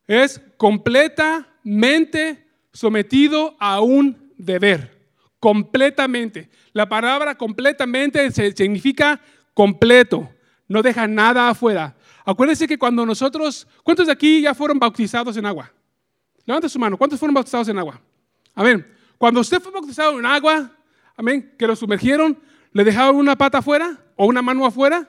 [0.06, 4.99] es completamente sometido a un deber,
[5.40, 6.50] completamente.
[6.72, 9.20] La palabra completamente significa
[9.54, 10.30] completo,
[10.68, 11.96] no deja nada afuera.
[12.24, 15.72] Acuérdense que cuando nosotros, ¿cuántos de aquí ya fueron bautizados en agua?
[16.44, 18.00] Levanta su mano, ¿cuántos fueron bautizados en agua?
[18.54, 18.86] Amén.
[19.18, 20.70] Cuando usted fue bautizado en agua,
[21.16, 22.38] amén, que lo sumergieron,
[22.72, 25.08] ¿le dejaron una pata afuera o una mano afuera?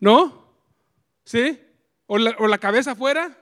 [0.00, 0.48] ¿No?
[1.24, 1.60] ¿Sí?
[2.06, 3.36] ¿O la, o la cabeza afuera?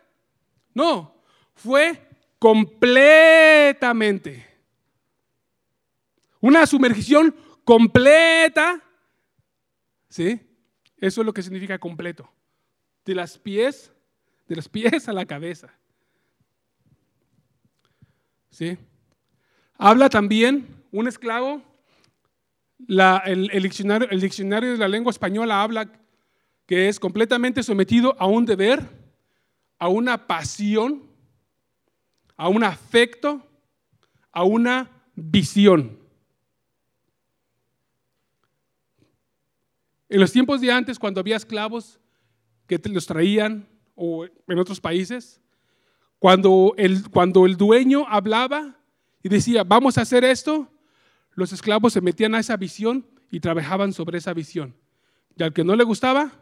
[0.74, 1.14] No,
[1.54, 2.02] fue
[2.38, 4.55] completamente.
[6.40, 7.34] Una sumergión
[7.64, 8.82] completa.
[10.08, 10.40] ¿Sí?
[10.96, 12.30] Eso es lo que significa completo.
[13.04, 13.92] De las pies,
[14.48, 15.72] de los pies a la cabeza.
[18.50, 18.78] ¿Sí?
[19.78, 21.62] Habla también un esclavo,
[22.88, 25.90] el, diccionario, el diccionario de la lengua española habla
[26.66, 28.82] que es completamente sometido a un deber,
[29.78, 31.02] a una pasión,
[32.36, 33.46] a un afecto,
[34.32, 35.98] a una visión.
[40.08, 42.00] En los tiempos de antes, cuando había esclavos
[42.66, 45.40] que los traían, o en otros países,
[46.18, 48.76] cuando el, cuando el dueño hablaba
[49.22, 50.70] y decía, vamos a hacer esto,
[51.32, 54.74] los esclavos se metían a esa visión y trabajaban sobre esa visión.
[55.36, 56.32] Y al que no le gustaba,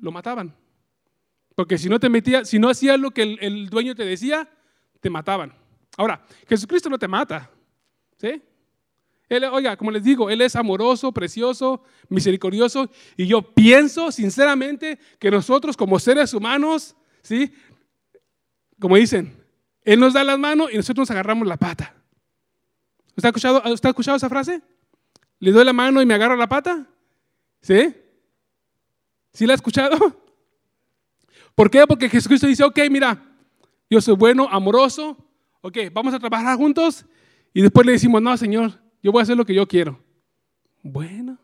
[0.00, 0.54] lo mataban.
[1.54, 4.48] Porque si no te metía, si no hacías lo que el dueño te decía,
[5.00, 5.54] te mataban.
[5.96, 7.50] Ahora, Jesucristo no te mata,
[8.16, 8.42] ¿Sí?
[9.28, 12.90] Él, oiga, como les digo, Él es amoroso, precioso, misericordioso.
[13.16, 17.52] Y yo pienso sinceramente que nosotros como seres humanos, ¿sí?
[18.80, 19.36] Como dicen,
[19.84, 21.94] Él nos da las manos y nosotros nos agarramos la pata.
[23.16, 24.62] ¿Usted ha escuchado, ¿usted ha escuchado esa frase?
[25.40, 26.86] ¿Le doy la mano y me agarro la pata?
[27.60, 27.94] ¿Sí?
[29.32, 29.98] ¿Sí la ha escuchado?
[31.54, 31.86] ¿Por qué?
[31.86, 33.22] Porque Jesucristo dice, ok, mira,
[33.90, 35.16] yo soy bueno, amoroso,
[35.60, 37.04] ok, vamos a trabajar juntos.
[37.52, 40.00] Y después le decimos, no, Señor, yo voy a hacer lo que yo quiero.
[40.82, 41.38] Bueno,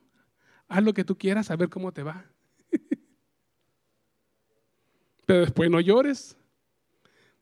[0.68, 2.24] haz lo que tú quieras, a ver cómo te va.
[5.26, 6.36] Pero después no llores.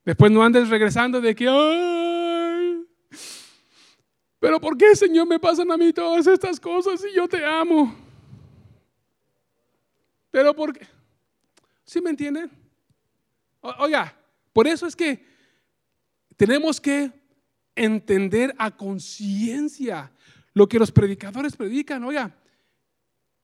[0.04, 2.52] Después no andes regresando de que, ay,
[4.42, 7.94] pero ¿por qué, Señor, me pasan a mí todas estas cosas si yo te amo?
[10.32, 10.84] Pero ¿por qué?
[11.84, 12.50] ¿Sí me entienden?
[13.60, 14.12] Oiga,
[14.52, 15.24] por eso es que
[16.36, 17.12] tenemos que
[17.74, 20.12] entender a conciencia
[20.54, 22.04] lo que los predicadores predican.
[22.04, 22.36] Oiga,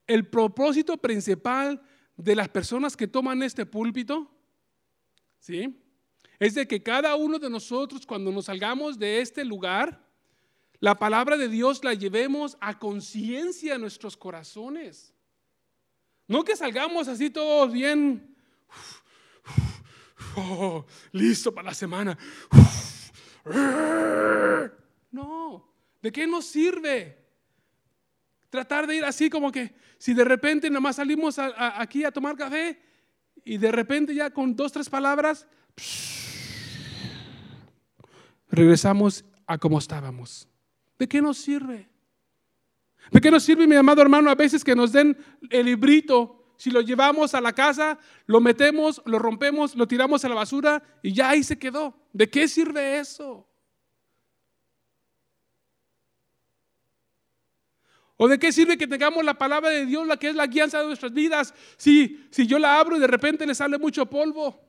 [0.06, 1.80] el propósito principal
[2.16, 4.30] de las personas que toman este púlpito,
[5.38, 5.80] ¿sí?
[6.38, 10.04] Es de que cada uno de nosotros cuando nos salgamos de este lugar,
[10.80, 15.14] la palabra de Dios la llevemos a conciencia en nuestros corazones.
[16.26, 18.36] No que salgamos así todos bien,
[20.36, 22.18] oh, listo para la semana.
[25.10, 25.72] No,
[26.02, 27.16] ¿de qué nos sirve?
[28.50, 32.80] Tratar de ir así como que si de repente nomás salimos aquí a tomar café
[33.44, 35.46] y de repente ya con dos, tres palabras,
[38.50, 40.48] regresamos a como estábamos.
[40.98, 41.88] ¿De qué nos sirve?
[43.10, 45.16] ¿De qué nos sirve, mi amado hermano, a veces que nos den
[45.50, 46.37] el librito?
[46.58, 50.82] Si lo llevamos a la casa, lo metemos, lo rompemos, lo tiramos a la basura
[51.02, 51.94] y ya ahí se quedó.
[52.12, 53.48] ¿De qué sirve eso?
[58.16, 60.80] ¿O de qué sirve que tengamos la palabra de Dios, la que es la guianza
[60.80, 64.60] de nuestras vidas, si, si yo la abro y de repente le sale mucho polvo?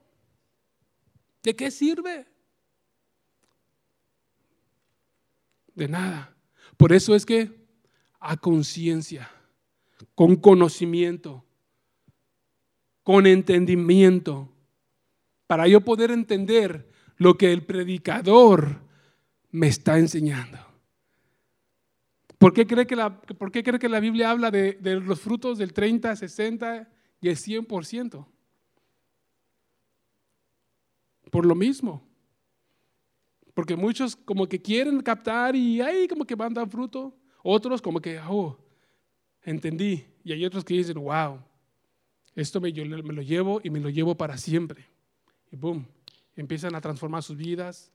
[1.41, 2.27] ¿De qué sirve?
[5.73, 6.37] De nada.
[6.77, 7.67] Por eso es que
[8.19, 9.31] a conciencia,
[10.13, 11.48] con conocimiento,
[13.09, 14.53] con entendimiento,
[15.47, 18.83] para yo poder entender lo que el predicador
[19.49, 20.59] me está enseñando.
[22.37, 25.57] ¿Por qué cree que la, por qué cree que la Biblia habla de, los frutos
[25.57, 26.87] del 30, 60
[27.19, 28.27] y el 100%?
[31.31, 32.07] Por lo mismo.
[33.55, 37.17] Porque muchos como que quieren captar y ahí como que van a dar fruto.
[37.41, 38.55] Otros como que, oh,
[39.41, 40.05] entendí.
[40.23, 41.39] Y hay otros que dicen, wow,
[42.35, 44.85] esto me, yo me lo llevo y me lo llevo para siempre.
[45.51, 45.85] Y boom,
[46.35, 47.91] empiezan a transformar sus vidas,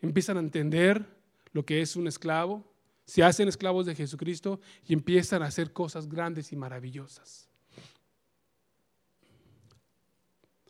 [0.00, 1.04] empiezan a entender
[1.52, 2.64] lo que es un esclavo,
[3.04, 7.48] se hacen esclavos de Jesucristo y empiezan a hacer cosas grandes y maravillosas.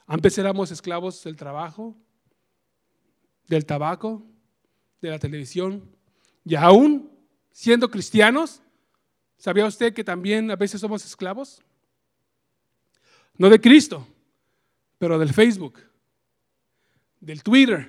[0.07, 1.97] Antes éramos esclavos del trabajo,
[3.47, 4.23] del tabaco,
[5.01, 5.85] de la televisión,
[6.45, 7.11] y aún
[7.53, 8.63] siendo cristianos,
[9.37, 11.63] ¿sabía usted que también a veces somos esclavos?
[13.41, 14.07] No de Cristo,
[14.99, 15.79] pero del Facebook,
[17.19, 17.89] del Twitter,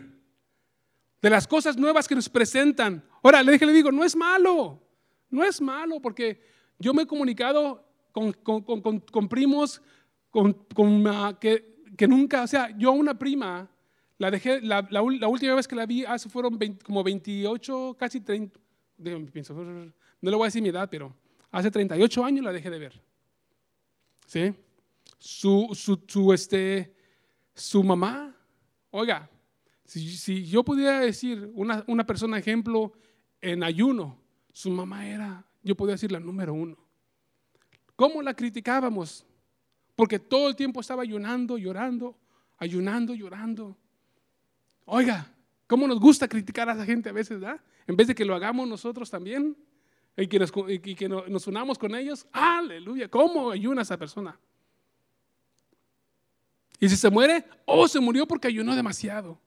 [1.22, 3.04] de las cosas nuevas que nos presentan.
[3.22, 4.82] Ahora, le dije, le digo, no es malo,
[5.30, 6.42] no es malo, porque
[6.80, 9.82] yo me he comunicado con, con, primos
[10.30, 10.54] con,
[11.42, 13.70] que, que, nunca, o sea, yo a una prima
[14.20, 18.58] la dejé, la, la, última vez que la vi, hace fueron como 28, casi 30,
[19.34, 19.92] pienso, no
[20.22, 21.14] le voy a decir mi edad, pero
[21.52, 23.02] hace 38 años la dejé de ver.
[24.28, 24.56] ¿Sí?
[25.24, 25.70] Su,
[26.08, 26.96] su, este,
[27.54, 28.36] su mamá,
[28.90, 29.30] oiga,
[29.86, 32.92] si, si yo pudiera decir una, una, persona ejemplo
[33.40, 34.18] en ayuno,
[34.52, 36.76] su mamá era, yo podía decir la número uno.
[37.96, 39.24] ¿Cómo la criticábamos?
[39.96, 42.18] Porque todo el tiempo estaba ayunando, llorando,
[42.58, 43.78] ayunando, llorando.
[44.86, 45.32] Oiga,
[45.68, 47.40] ¿cómo nos gusta criticar a esa gente a veces.
[47.86, 49.56] En vez de que lo hagamos nosotros también
[50.18, 52.26] y nos, y que nos unamos con ellos.
[52.32, 54.36] Aleluya, ¿cómo ayuna esa persona?
[56.82, 59.40] Y si se muere, oh, se murió porque ayunó demasiado.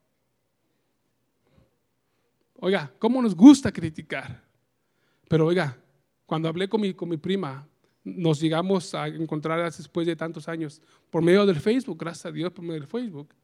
[2.54, 4.40] Oiga, ¿cómo nos gusta criticar?
[5.28, 5.76] Pero oiga,
[6.26, 7.66] cuando hablé con mi, con mi prima,
[8.04, 10.80] nos llegamos a encontrar después de tantos años
[11.10, 13.34] por medio del Facebook, gracias a Dios por medio del Facebook.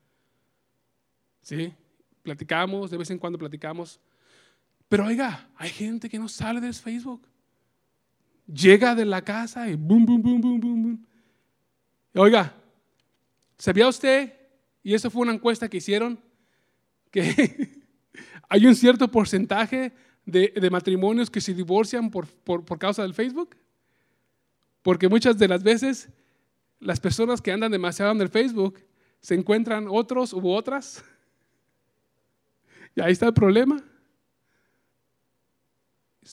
[1.43, 1.75] ¿Sí?
[2.23, 4.01] Platicamos, de vez en cuando platicamos.
[4.89, 7.27] Pero oiga, hay gente que no sale de Facebook.
[8.47, 11.07] Llega de la casa y boom, boom, boom, boom, boom, boom.
[12.15, 12.55] Oiga,
[13.61, 14.35] ¿sabía usted?
[14.83, 16.19] Y eso fue una encuesta que hicieron,
[17.13, 17.85] que
[18.49, 19.93] hay un cierto porcentaje
[20.25, 23.57] de, matrimonios que se divorcian por, por causa del Facebook?
[24.83, 26.09] Porque muchas de las veces
[26.81, 28.83] las personas que andan demasiado en el Facebook
[29.21, 31.05] se encuentran otros u otras.
[32.93, 33.81] Y ahí está el problema.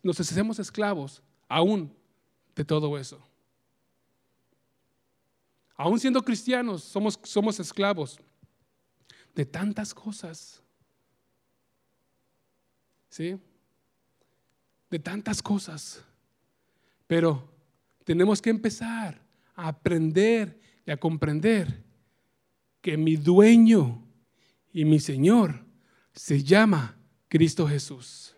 [0.01, 1.95] Nos hacemos esclavos aún
[2.55, 3.26] de todo eso.
[5.77, 8.19] Aún siendo cristianos, somos, somos esclavos
[9.35, 10.63] de tantas cosas.
[13.09, 13.39] ¿Sí?
[14.89, 16.03] De tantas cosas.
[17.05, 17.47] Pero
[18.03, 19.21] tenemos que empezar
[19.55, 21.83] a aprender y a comprender
[22.81, 24.03] que mi dueño
[24.73, 25.63] y mi Señor
[26.13, 26.97] se llama
[27.27, 28.33] Cristo Jesús.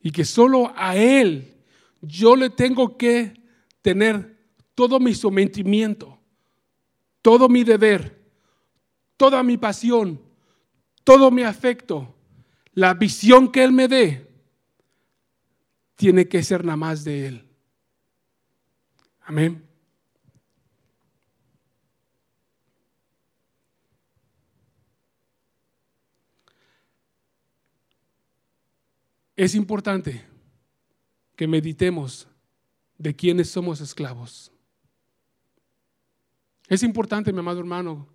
[0.00, 1.54] Y que solo a Él
[2.00, 3.40] yo le tengo que
[3.82, 4.41] tener
[4.74, 6.18] todo mi sometimiento,
[7.20, 8.20] todo mi deber,
[9.16, 10.20] toda mi pasión,
[11.04, 12.14] todo mi afecto,
[12.72, 14.28] la visión que Él me dé,
[15.96, 17.48] tiene que ser nada más de Él.
[19.20, 19.68] Amén.
[29.36, 30.24] Es importante
[31.34, 32.28] que meditemos
[32.98, 34.51] de quiénes somos esclavos.
[36.68, 38.06] Es importante, mi amado hermano,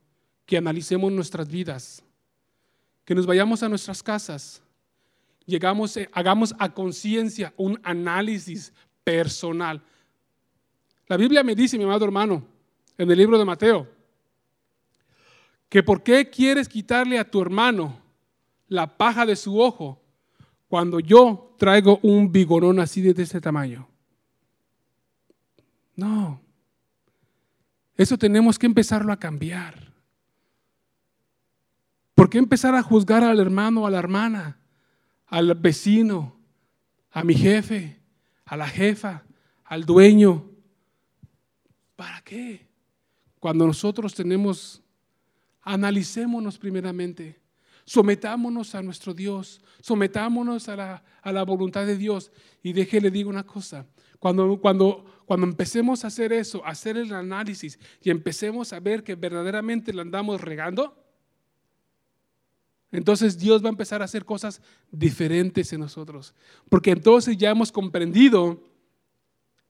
[0.45, 2.03] que analicemos nuestras vidas,
[3.05, 4.61] que nos vayamos a nuestras casas,
[5.45, 8.73] llegamos, eh, hagamos a conciencia un análisis
[9.03, 9.81] personal.
[11.07, 12.45] La Biblia me dice, mi amado hermano,
[12.97, 13.87] en el libro de Mateo,
[15.69, 18.01] que por qué quieres quitarle a tu hermano
[18.67, 20.01] la paja de su ojo
[20.67, 23.87] cuando yo traigo un vigorón así de este tamaño.
[25.95, 26.41] No.
[27.97, 29.91] Eso tenemos que empezarlo a cambiar.
[32.15, 34.59] ¿Por qué empezar a juzgar al hermano, a la hermana,
[35.25, 36.39] al vecino,
[37.11, 37.99] a mi jefe,
[38.45, 39.23] a la jefa,
[39.65, 40.49] al dueño?
[41.95, 42.67] ¿Para qué?
[43.39, 44.81] Cuando nosotros tenemos,
[45.61, 47.41] analicémonos primeramente
[47.87, 52.33] Sometámonos a nuestro Dios, sometámonos a la, a la voluntad de Dios.
[52.61, 53.85] Y déjele digo una cosa,
[54.19, 59.03] cuando, cuando, cuando empecemos a hacer eso, a hacer el análisis y empecemos a ver
[59.03, 61.03] que verdaderamente lo andamos regando,
[62.91, 66.33] entonces Dios va a empezar a hacer cosas diferentes en nosotros.
[66.69, 68.63] Porque entonces ya hemos comprendido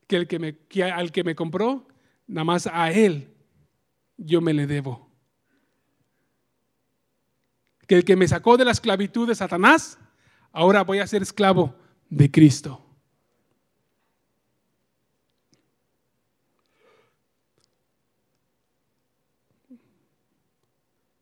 [0.07, 1.87] que, el que, me, que al que me compró,
[2.27, 3.33] nada más a Él
[4.15, 5.07] yo me le debo
[7.87, 9.97] que el que me sacó de la esclavitud de Satanás,
[10.51, 11.73] ahora voy a ser esclavo
[12.09, 12.86] de Cristo.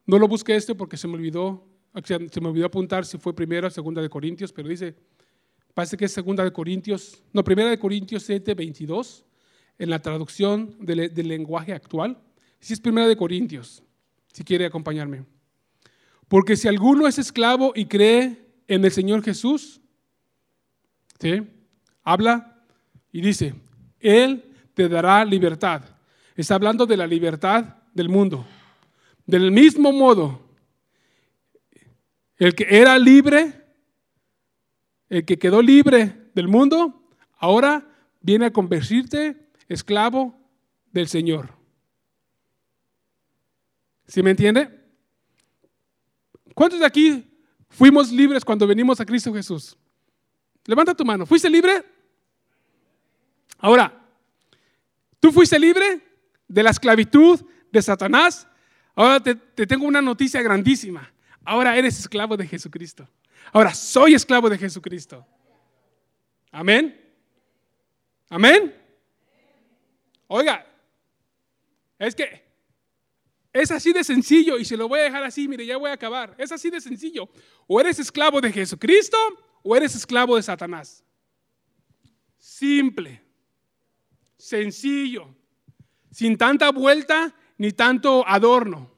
[0.05, 1.67] No lo busqué este porque se me olvidó,
[2.03, 4.95] se me olvidó apuntar si fue primera o segunda de Corintios, pero dice,
[5.73, 9.25] parece que es segunda de Corintios, no, primera de Corintios 7, 22,
[9.77, 12.17] en la traducción del, lenguaje actual.
[12.59, 13.83] Si es primera de Corintios,
[14.31, 15.25] si quiere acompañarme.
[16.27, 18.37] Porque si alguno es esclavo y cree
[18.67, 19.81] en el Señor Jesús,
[21.19, 21.43] ¿sí?
[22.03, 22.63] habla
[23.11, 23.53] y dice,
[23.99, 24.43] Él
[24.73, 25.83] te dará libertad.
[26.35, 28.45] Está hablando de la libertad del mundo.
[29.25, 30.41] Del mismo modo,
[32.37, 33.65] el que era libre,
[35.09, 37.87] el que quedó libre del mundo, ahora
[38.21, 40.37] viene a convertirte esclavo
[40.91, 41.53] del Señor.
[44.07, 44.69] ¿Sí me entiende?
[46.53, 47.25] ¿Cuántos de aquí
[47.69, 49.77] fuimos libres cuando venimos a Cristo Jesús?
[50.65, 51.25] Levanta tu mano.
[51.25, 51.83] ¿Fuiste libre?
[53.57, 54.07] Ahora,
[55.19, 56.01] ¿tú fuiste libre
[56.47, 58.47] de la esclavitud de Satanás?
[58.95, 59.35] Ahora te,
[59.67, 61.11] tengo una noticia grandísima.
[61.43, 63.07] Ahora eres esclavo de Jesucristo.
[63.51, 65.25] Ahora soy esclavo de Jesucristo.
[66.51, 66.99] Amén.
[68.29, 68.73] Amén.
[70.27, 70.65] Oiga,
[71.99, 72.43] es que
[73.53, 75.93] es así de sencillo y se lo voy a dejar así, mire, ya voy a
[75.93, 76.33] acabar.
[76.37, 77.29] Es así de sencillo.
[77.67, 79.17] O eres esclavo de Jesucristo
[79.61, 81.03] o eres esclavo de Satanás.
[82.37, 83.21] Simple,
[84.37, 85.35] sencillo,
[86.11, 88.91] sin tanta vuelta ni tanto adorno.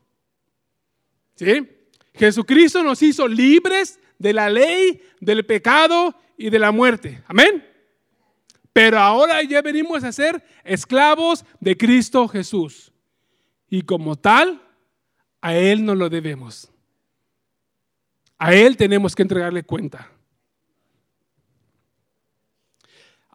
[1.35, 1.67] ¿Sí?
[2.13, 7.23] Jesucristo nos hizo libres de la ley, del pecado y de la muerte.
[7.27, 7.65] Amén.
[8.73, 12.91] Pero ahora ya venimos a ser esclavos de Cristo Jesús.
[13.69, 14.61] Y como tal,
[15.41, 16.71] a Él no lo debemos.
[18.37, 20.11] A Él tenemos que entregarle cuenta.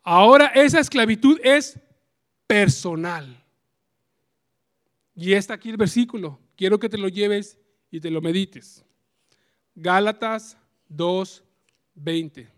[0.02, 1.78] Ahora esa esclavitud es
[2.46, 3.41] personal.
[5.14, 6.38] Y está aquí el versículo.
[6.56, 7.58] Quiero que te lo lleves
[7.90, 8.84] y te lo medites.
[9.74, 10.56] Gálatas
[10.88, 11.44] 2,
[11.94, 12.48] 20.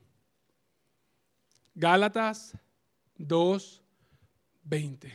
[1.74, 2.56] Gálatas
[3.16, 3.82] 2,
[4.64, 5.12] 20.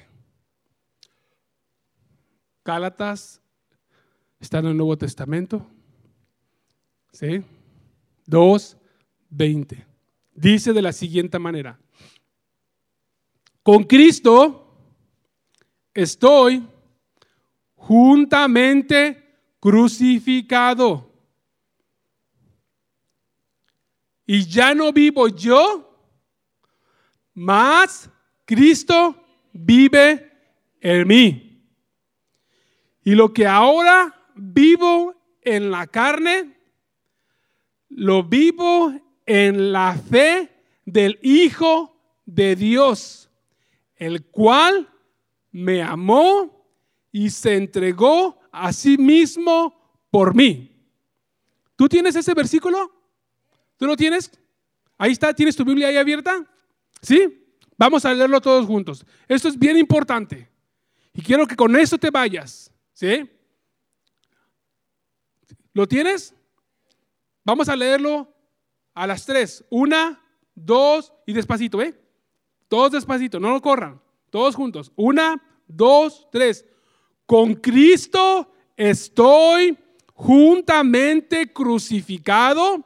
[2.65, 3.41] Gálatas
[4.39, 5.65] está en el Nuevo Testamento.
[7.11, 7.43] ¿Sí?
[8.25, 8.77] 2,
[9.29, 9.85] 20.
[10.33, 11.79] Dice de la siguiente manera.
[13.63, 14.77] Con Cristo
[15.93, 16.67] estoy
[17.79, 21.11] juntamente crucificado.
[24.25, 25.89] Y ya no vivo yo,
[27.33, 28.09] mas
[28.45, 29.15] Cristo
[29.53, 30.31] vive
[30.81, 31.65] en mí.
[33.03, 36.55] Y lo que ahora vivo en la carne,
[37.89, 38.93] lo vivo
[39.25, 40.49] en la fe
[40.85, 43.31] del Hijo de Dios,
[43.95, 44.87] el cual
[45.51, 46.58] me amó
[47.11, 49.75] y se entregó a sí mismo
[50.11, 50.75] por mí.
[51.75, 52.91] ¿Tú tienes ese versículo?
[53.77, 54.31] ¿Tú lo tienes?
[54.97, 56.45] Ahí está, ¿tienes tu Biblia ahí abierta?
[57.01, 57.45] ¿Sí?
[57.77, 59.05] Vamos a leerlo todos juntos.
[59.27, 60.49] Esto es bien importante.
[61.13, 62.71] Y quiero que con eso te vayas.
[62.93, 63.29] ¿Sí?
[65.73, 66.35] ¿Lo tienes?
[67.45, 68.33] Vamos a leerlo
[68.93, 69.63] a las tres.
[69.69, 70.21] Una,
[70.53, 71.97] dos y despacito, ¿eh?
[72.67, 74.01] Todos despacito, no lo corran.
[74.29, 74.91] Todos juntos.
[74.95, 76.65] Una, dos, tres.
[77.29, 79.77] Con Cristo estoy
[80.15, 82.83] juntamente crucificado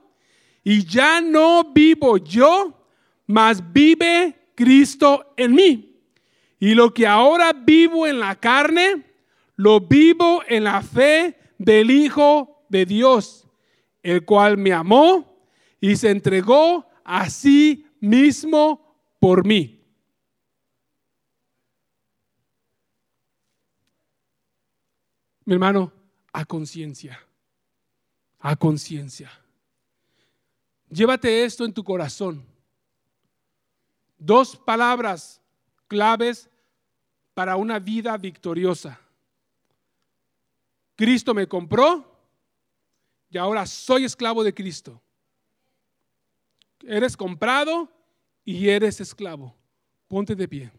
[0.66, 2.86] y ya no vivo yo,
[3.26, 5.98] mas vive Cristo en mí.
[6.60, 9.06] Y lo que ahora vivo en la carne,
[9.56, 13.48] lo vivo en la fe del Hijo de Dios,
[14.02, 15.42] el cual me amó
[15.80, 19.83] y se entregó a sí mismo por mí.
[25.46, 25.92] Mi hermano,
[26.32, 27.20] a conciencia,
[28.40, 29.32] a conciencia.
[30.90, 32.46] Llévate esto en tu corazón.
[34.18, 35.42] Dos palabras
[35.88, 36.50] claves
[37.34, 39.00] para una vida victoriosa.
[40.96, 42.10] Cristo me compró
[43.30, 45.02] y ahora soy esclavo de Cristo.
[46.86, 47.90] Eres comprado
[48.46, 49.56] y eres esclavo.
[50.08, 50.72] Ponte de pie.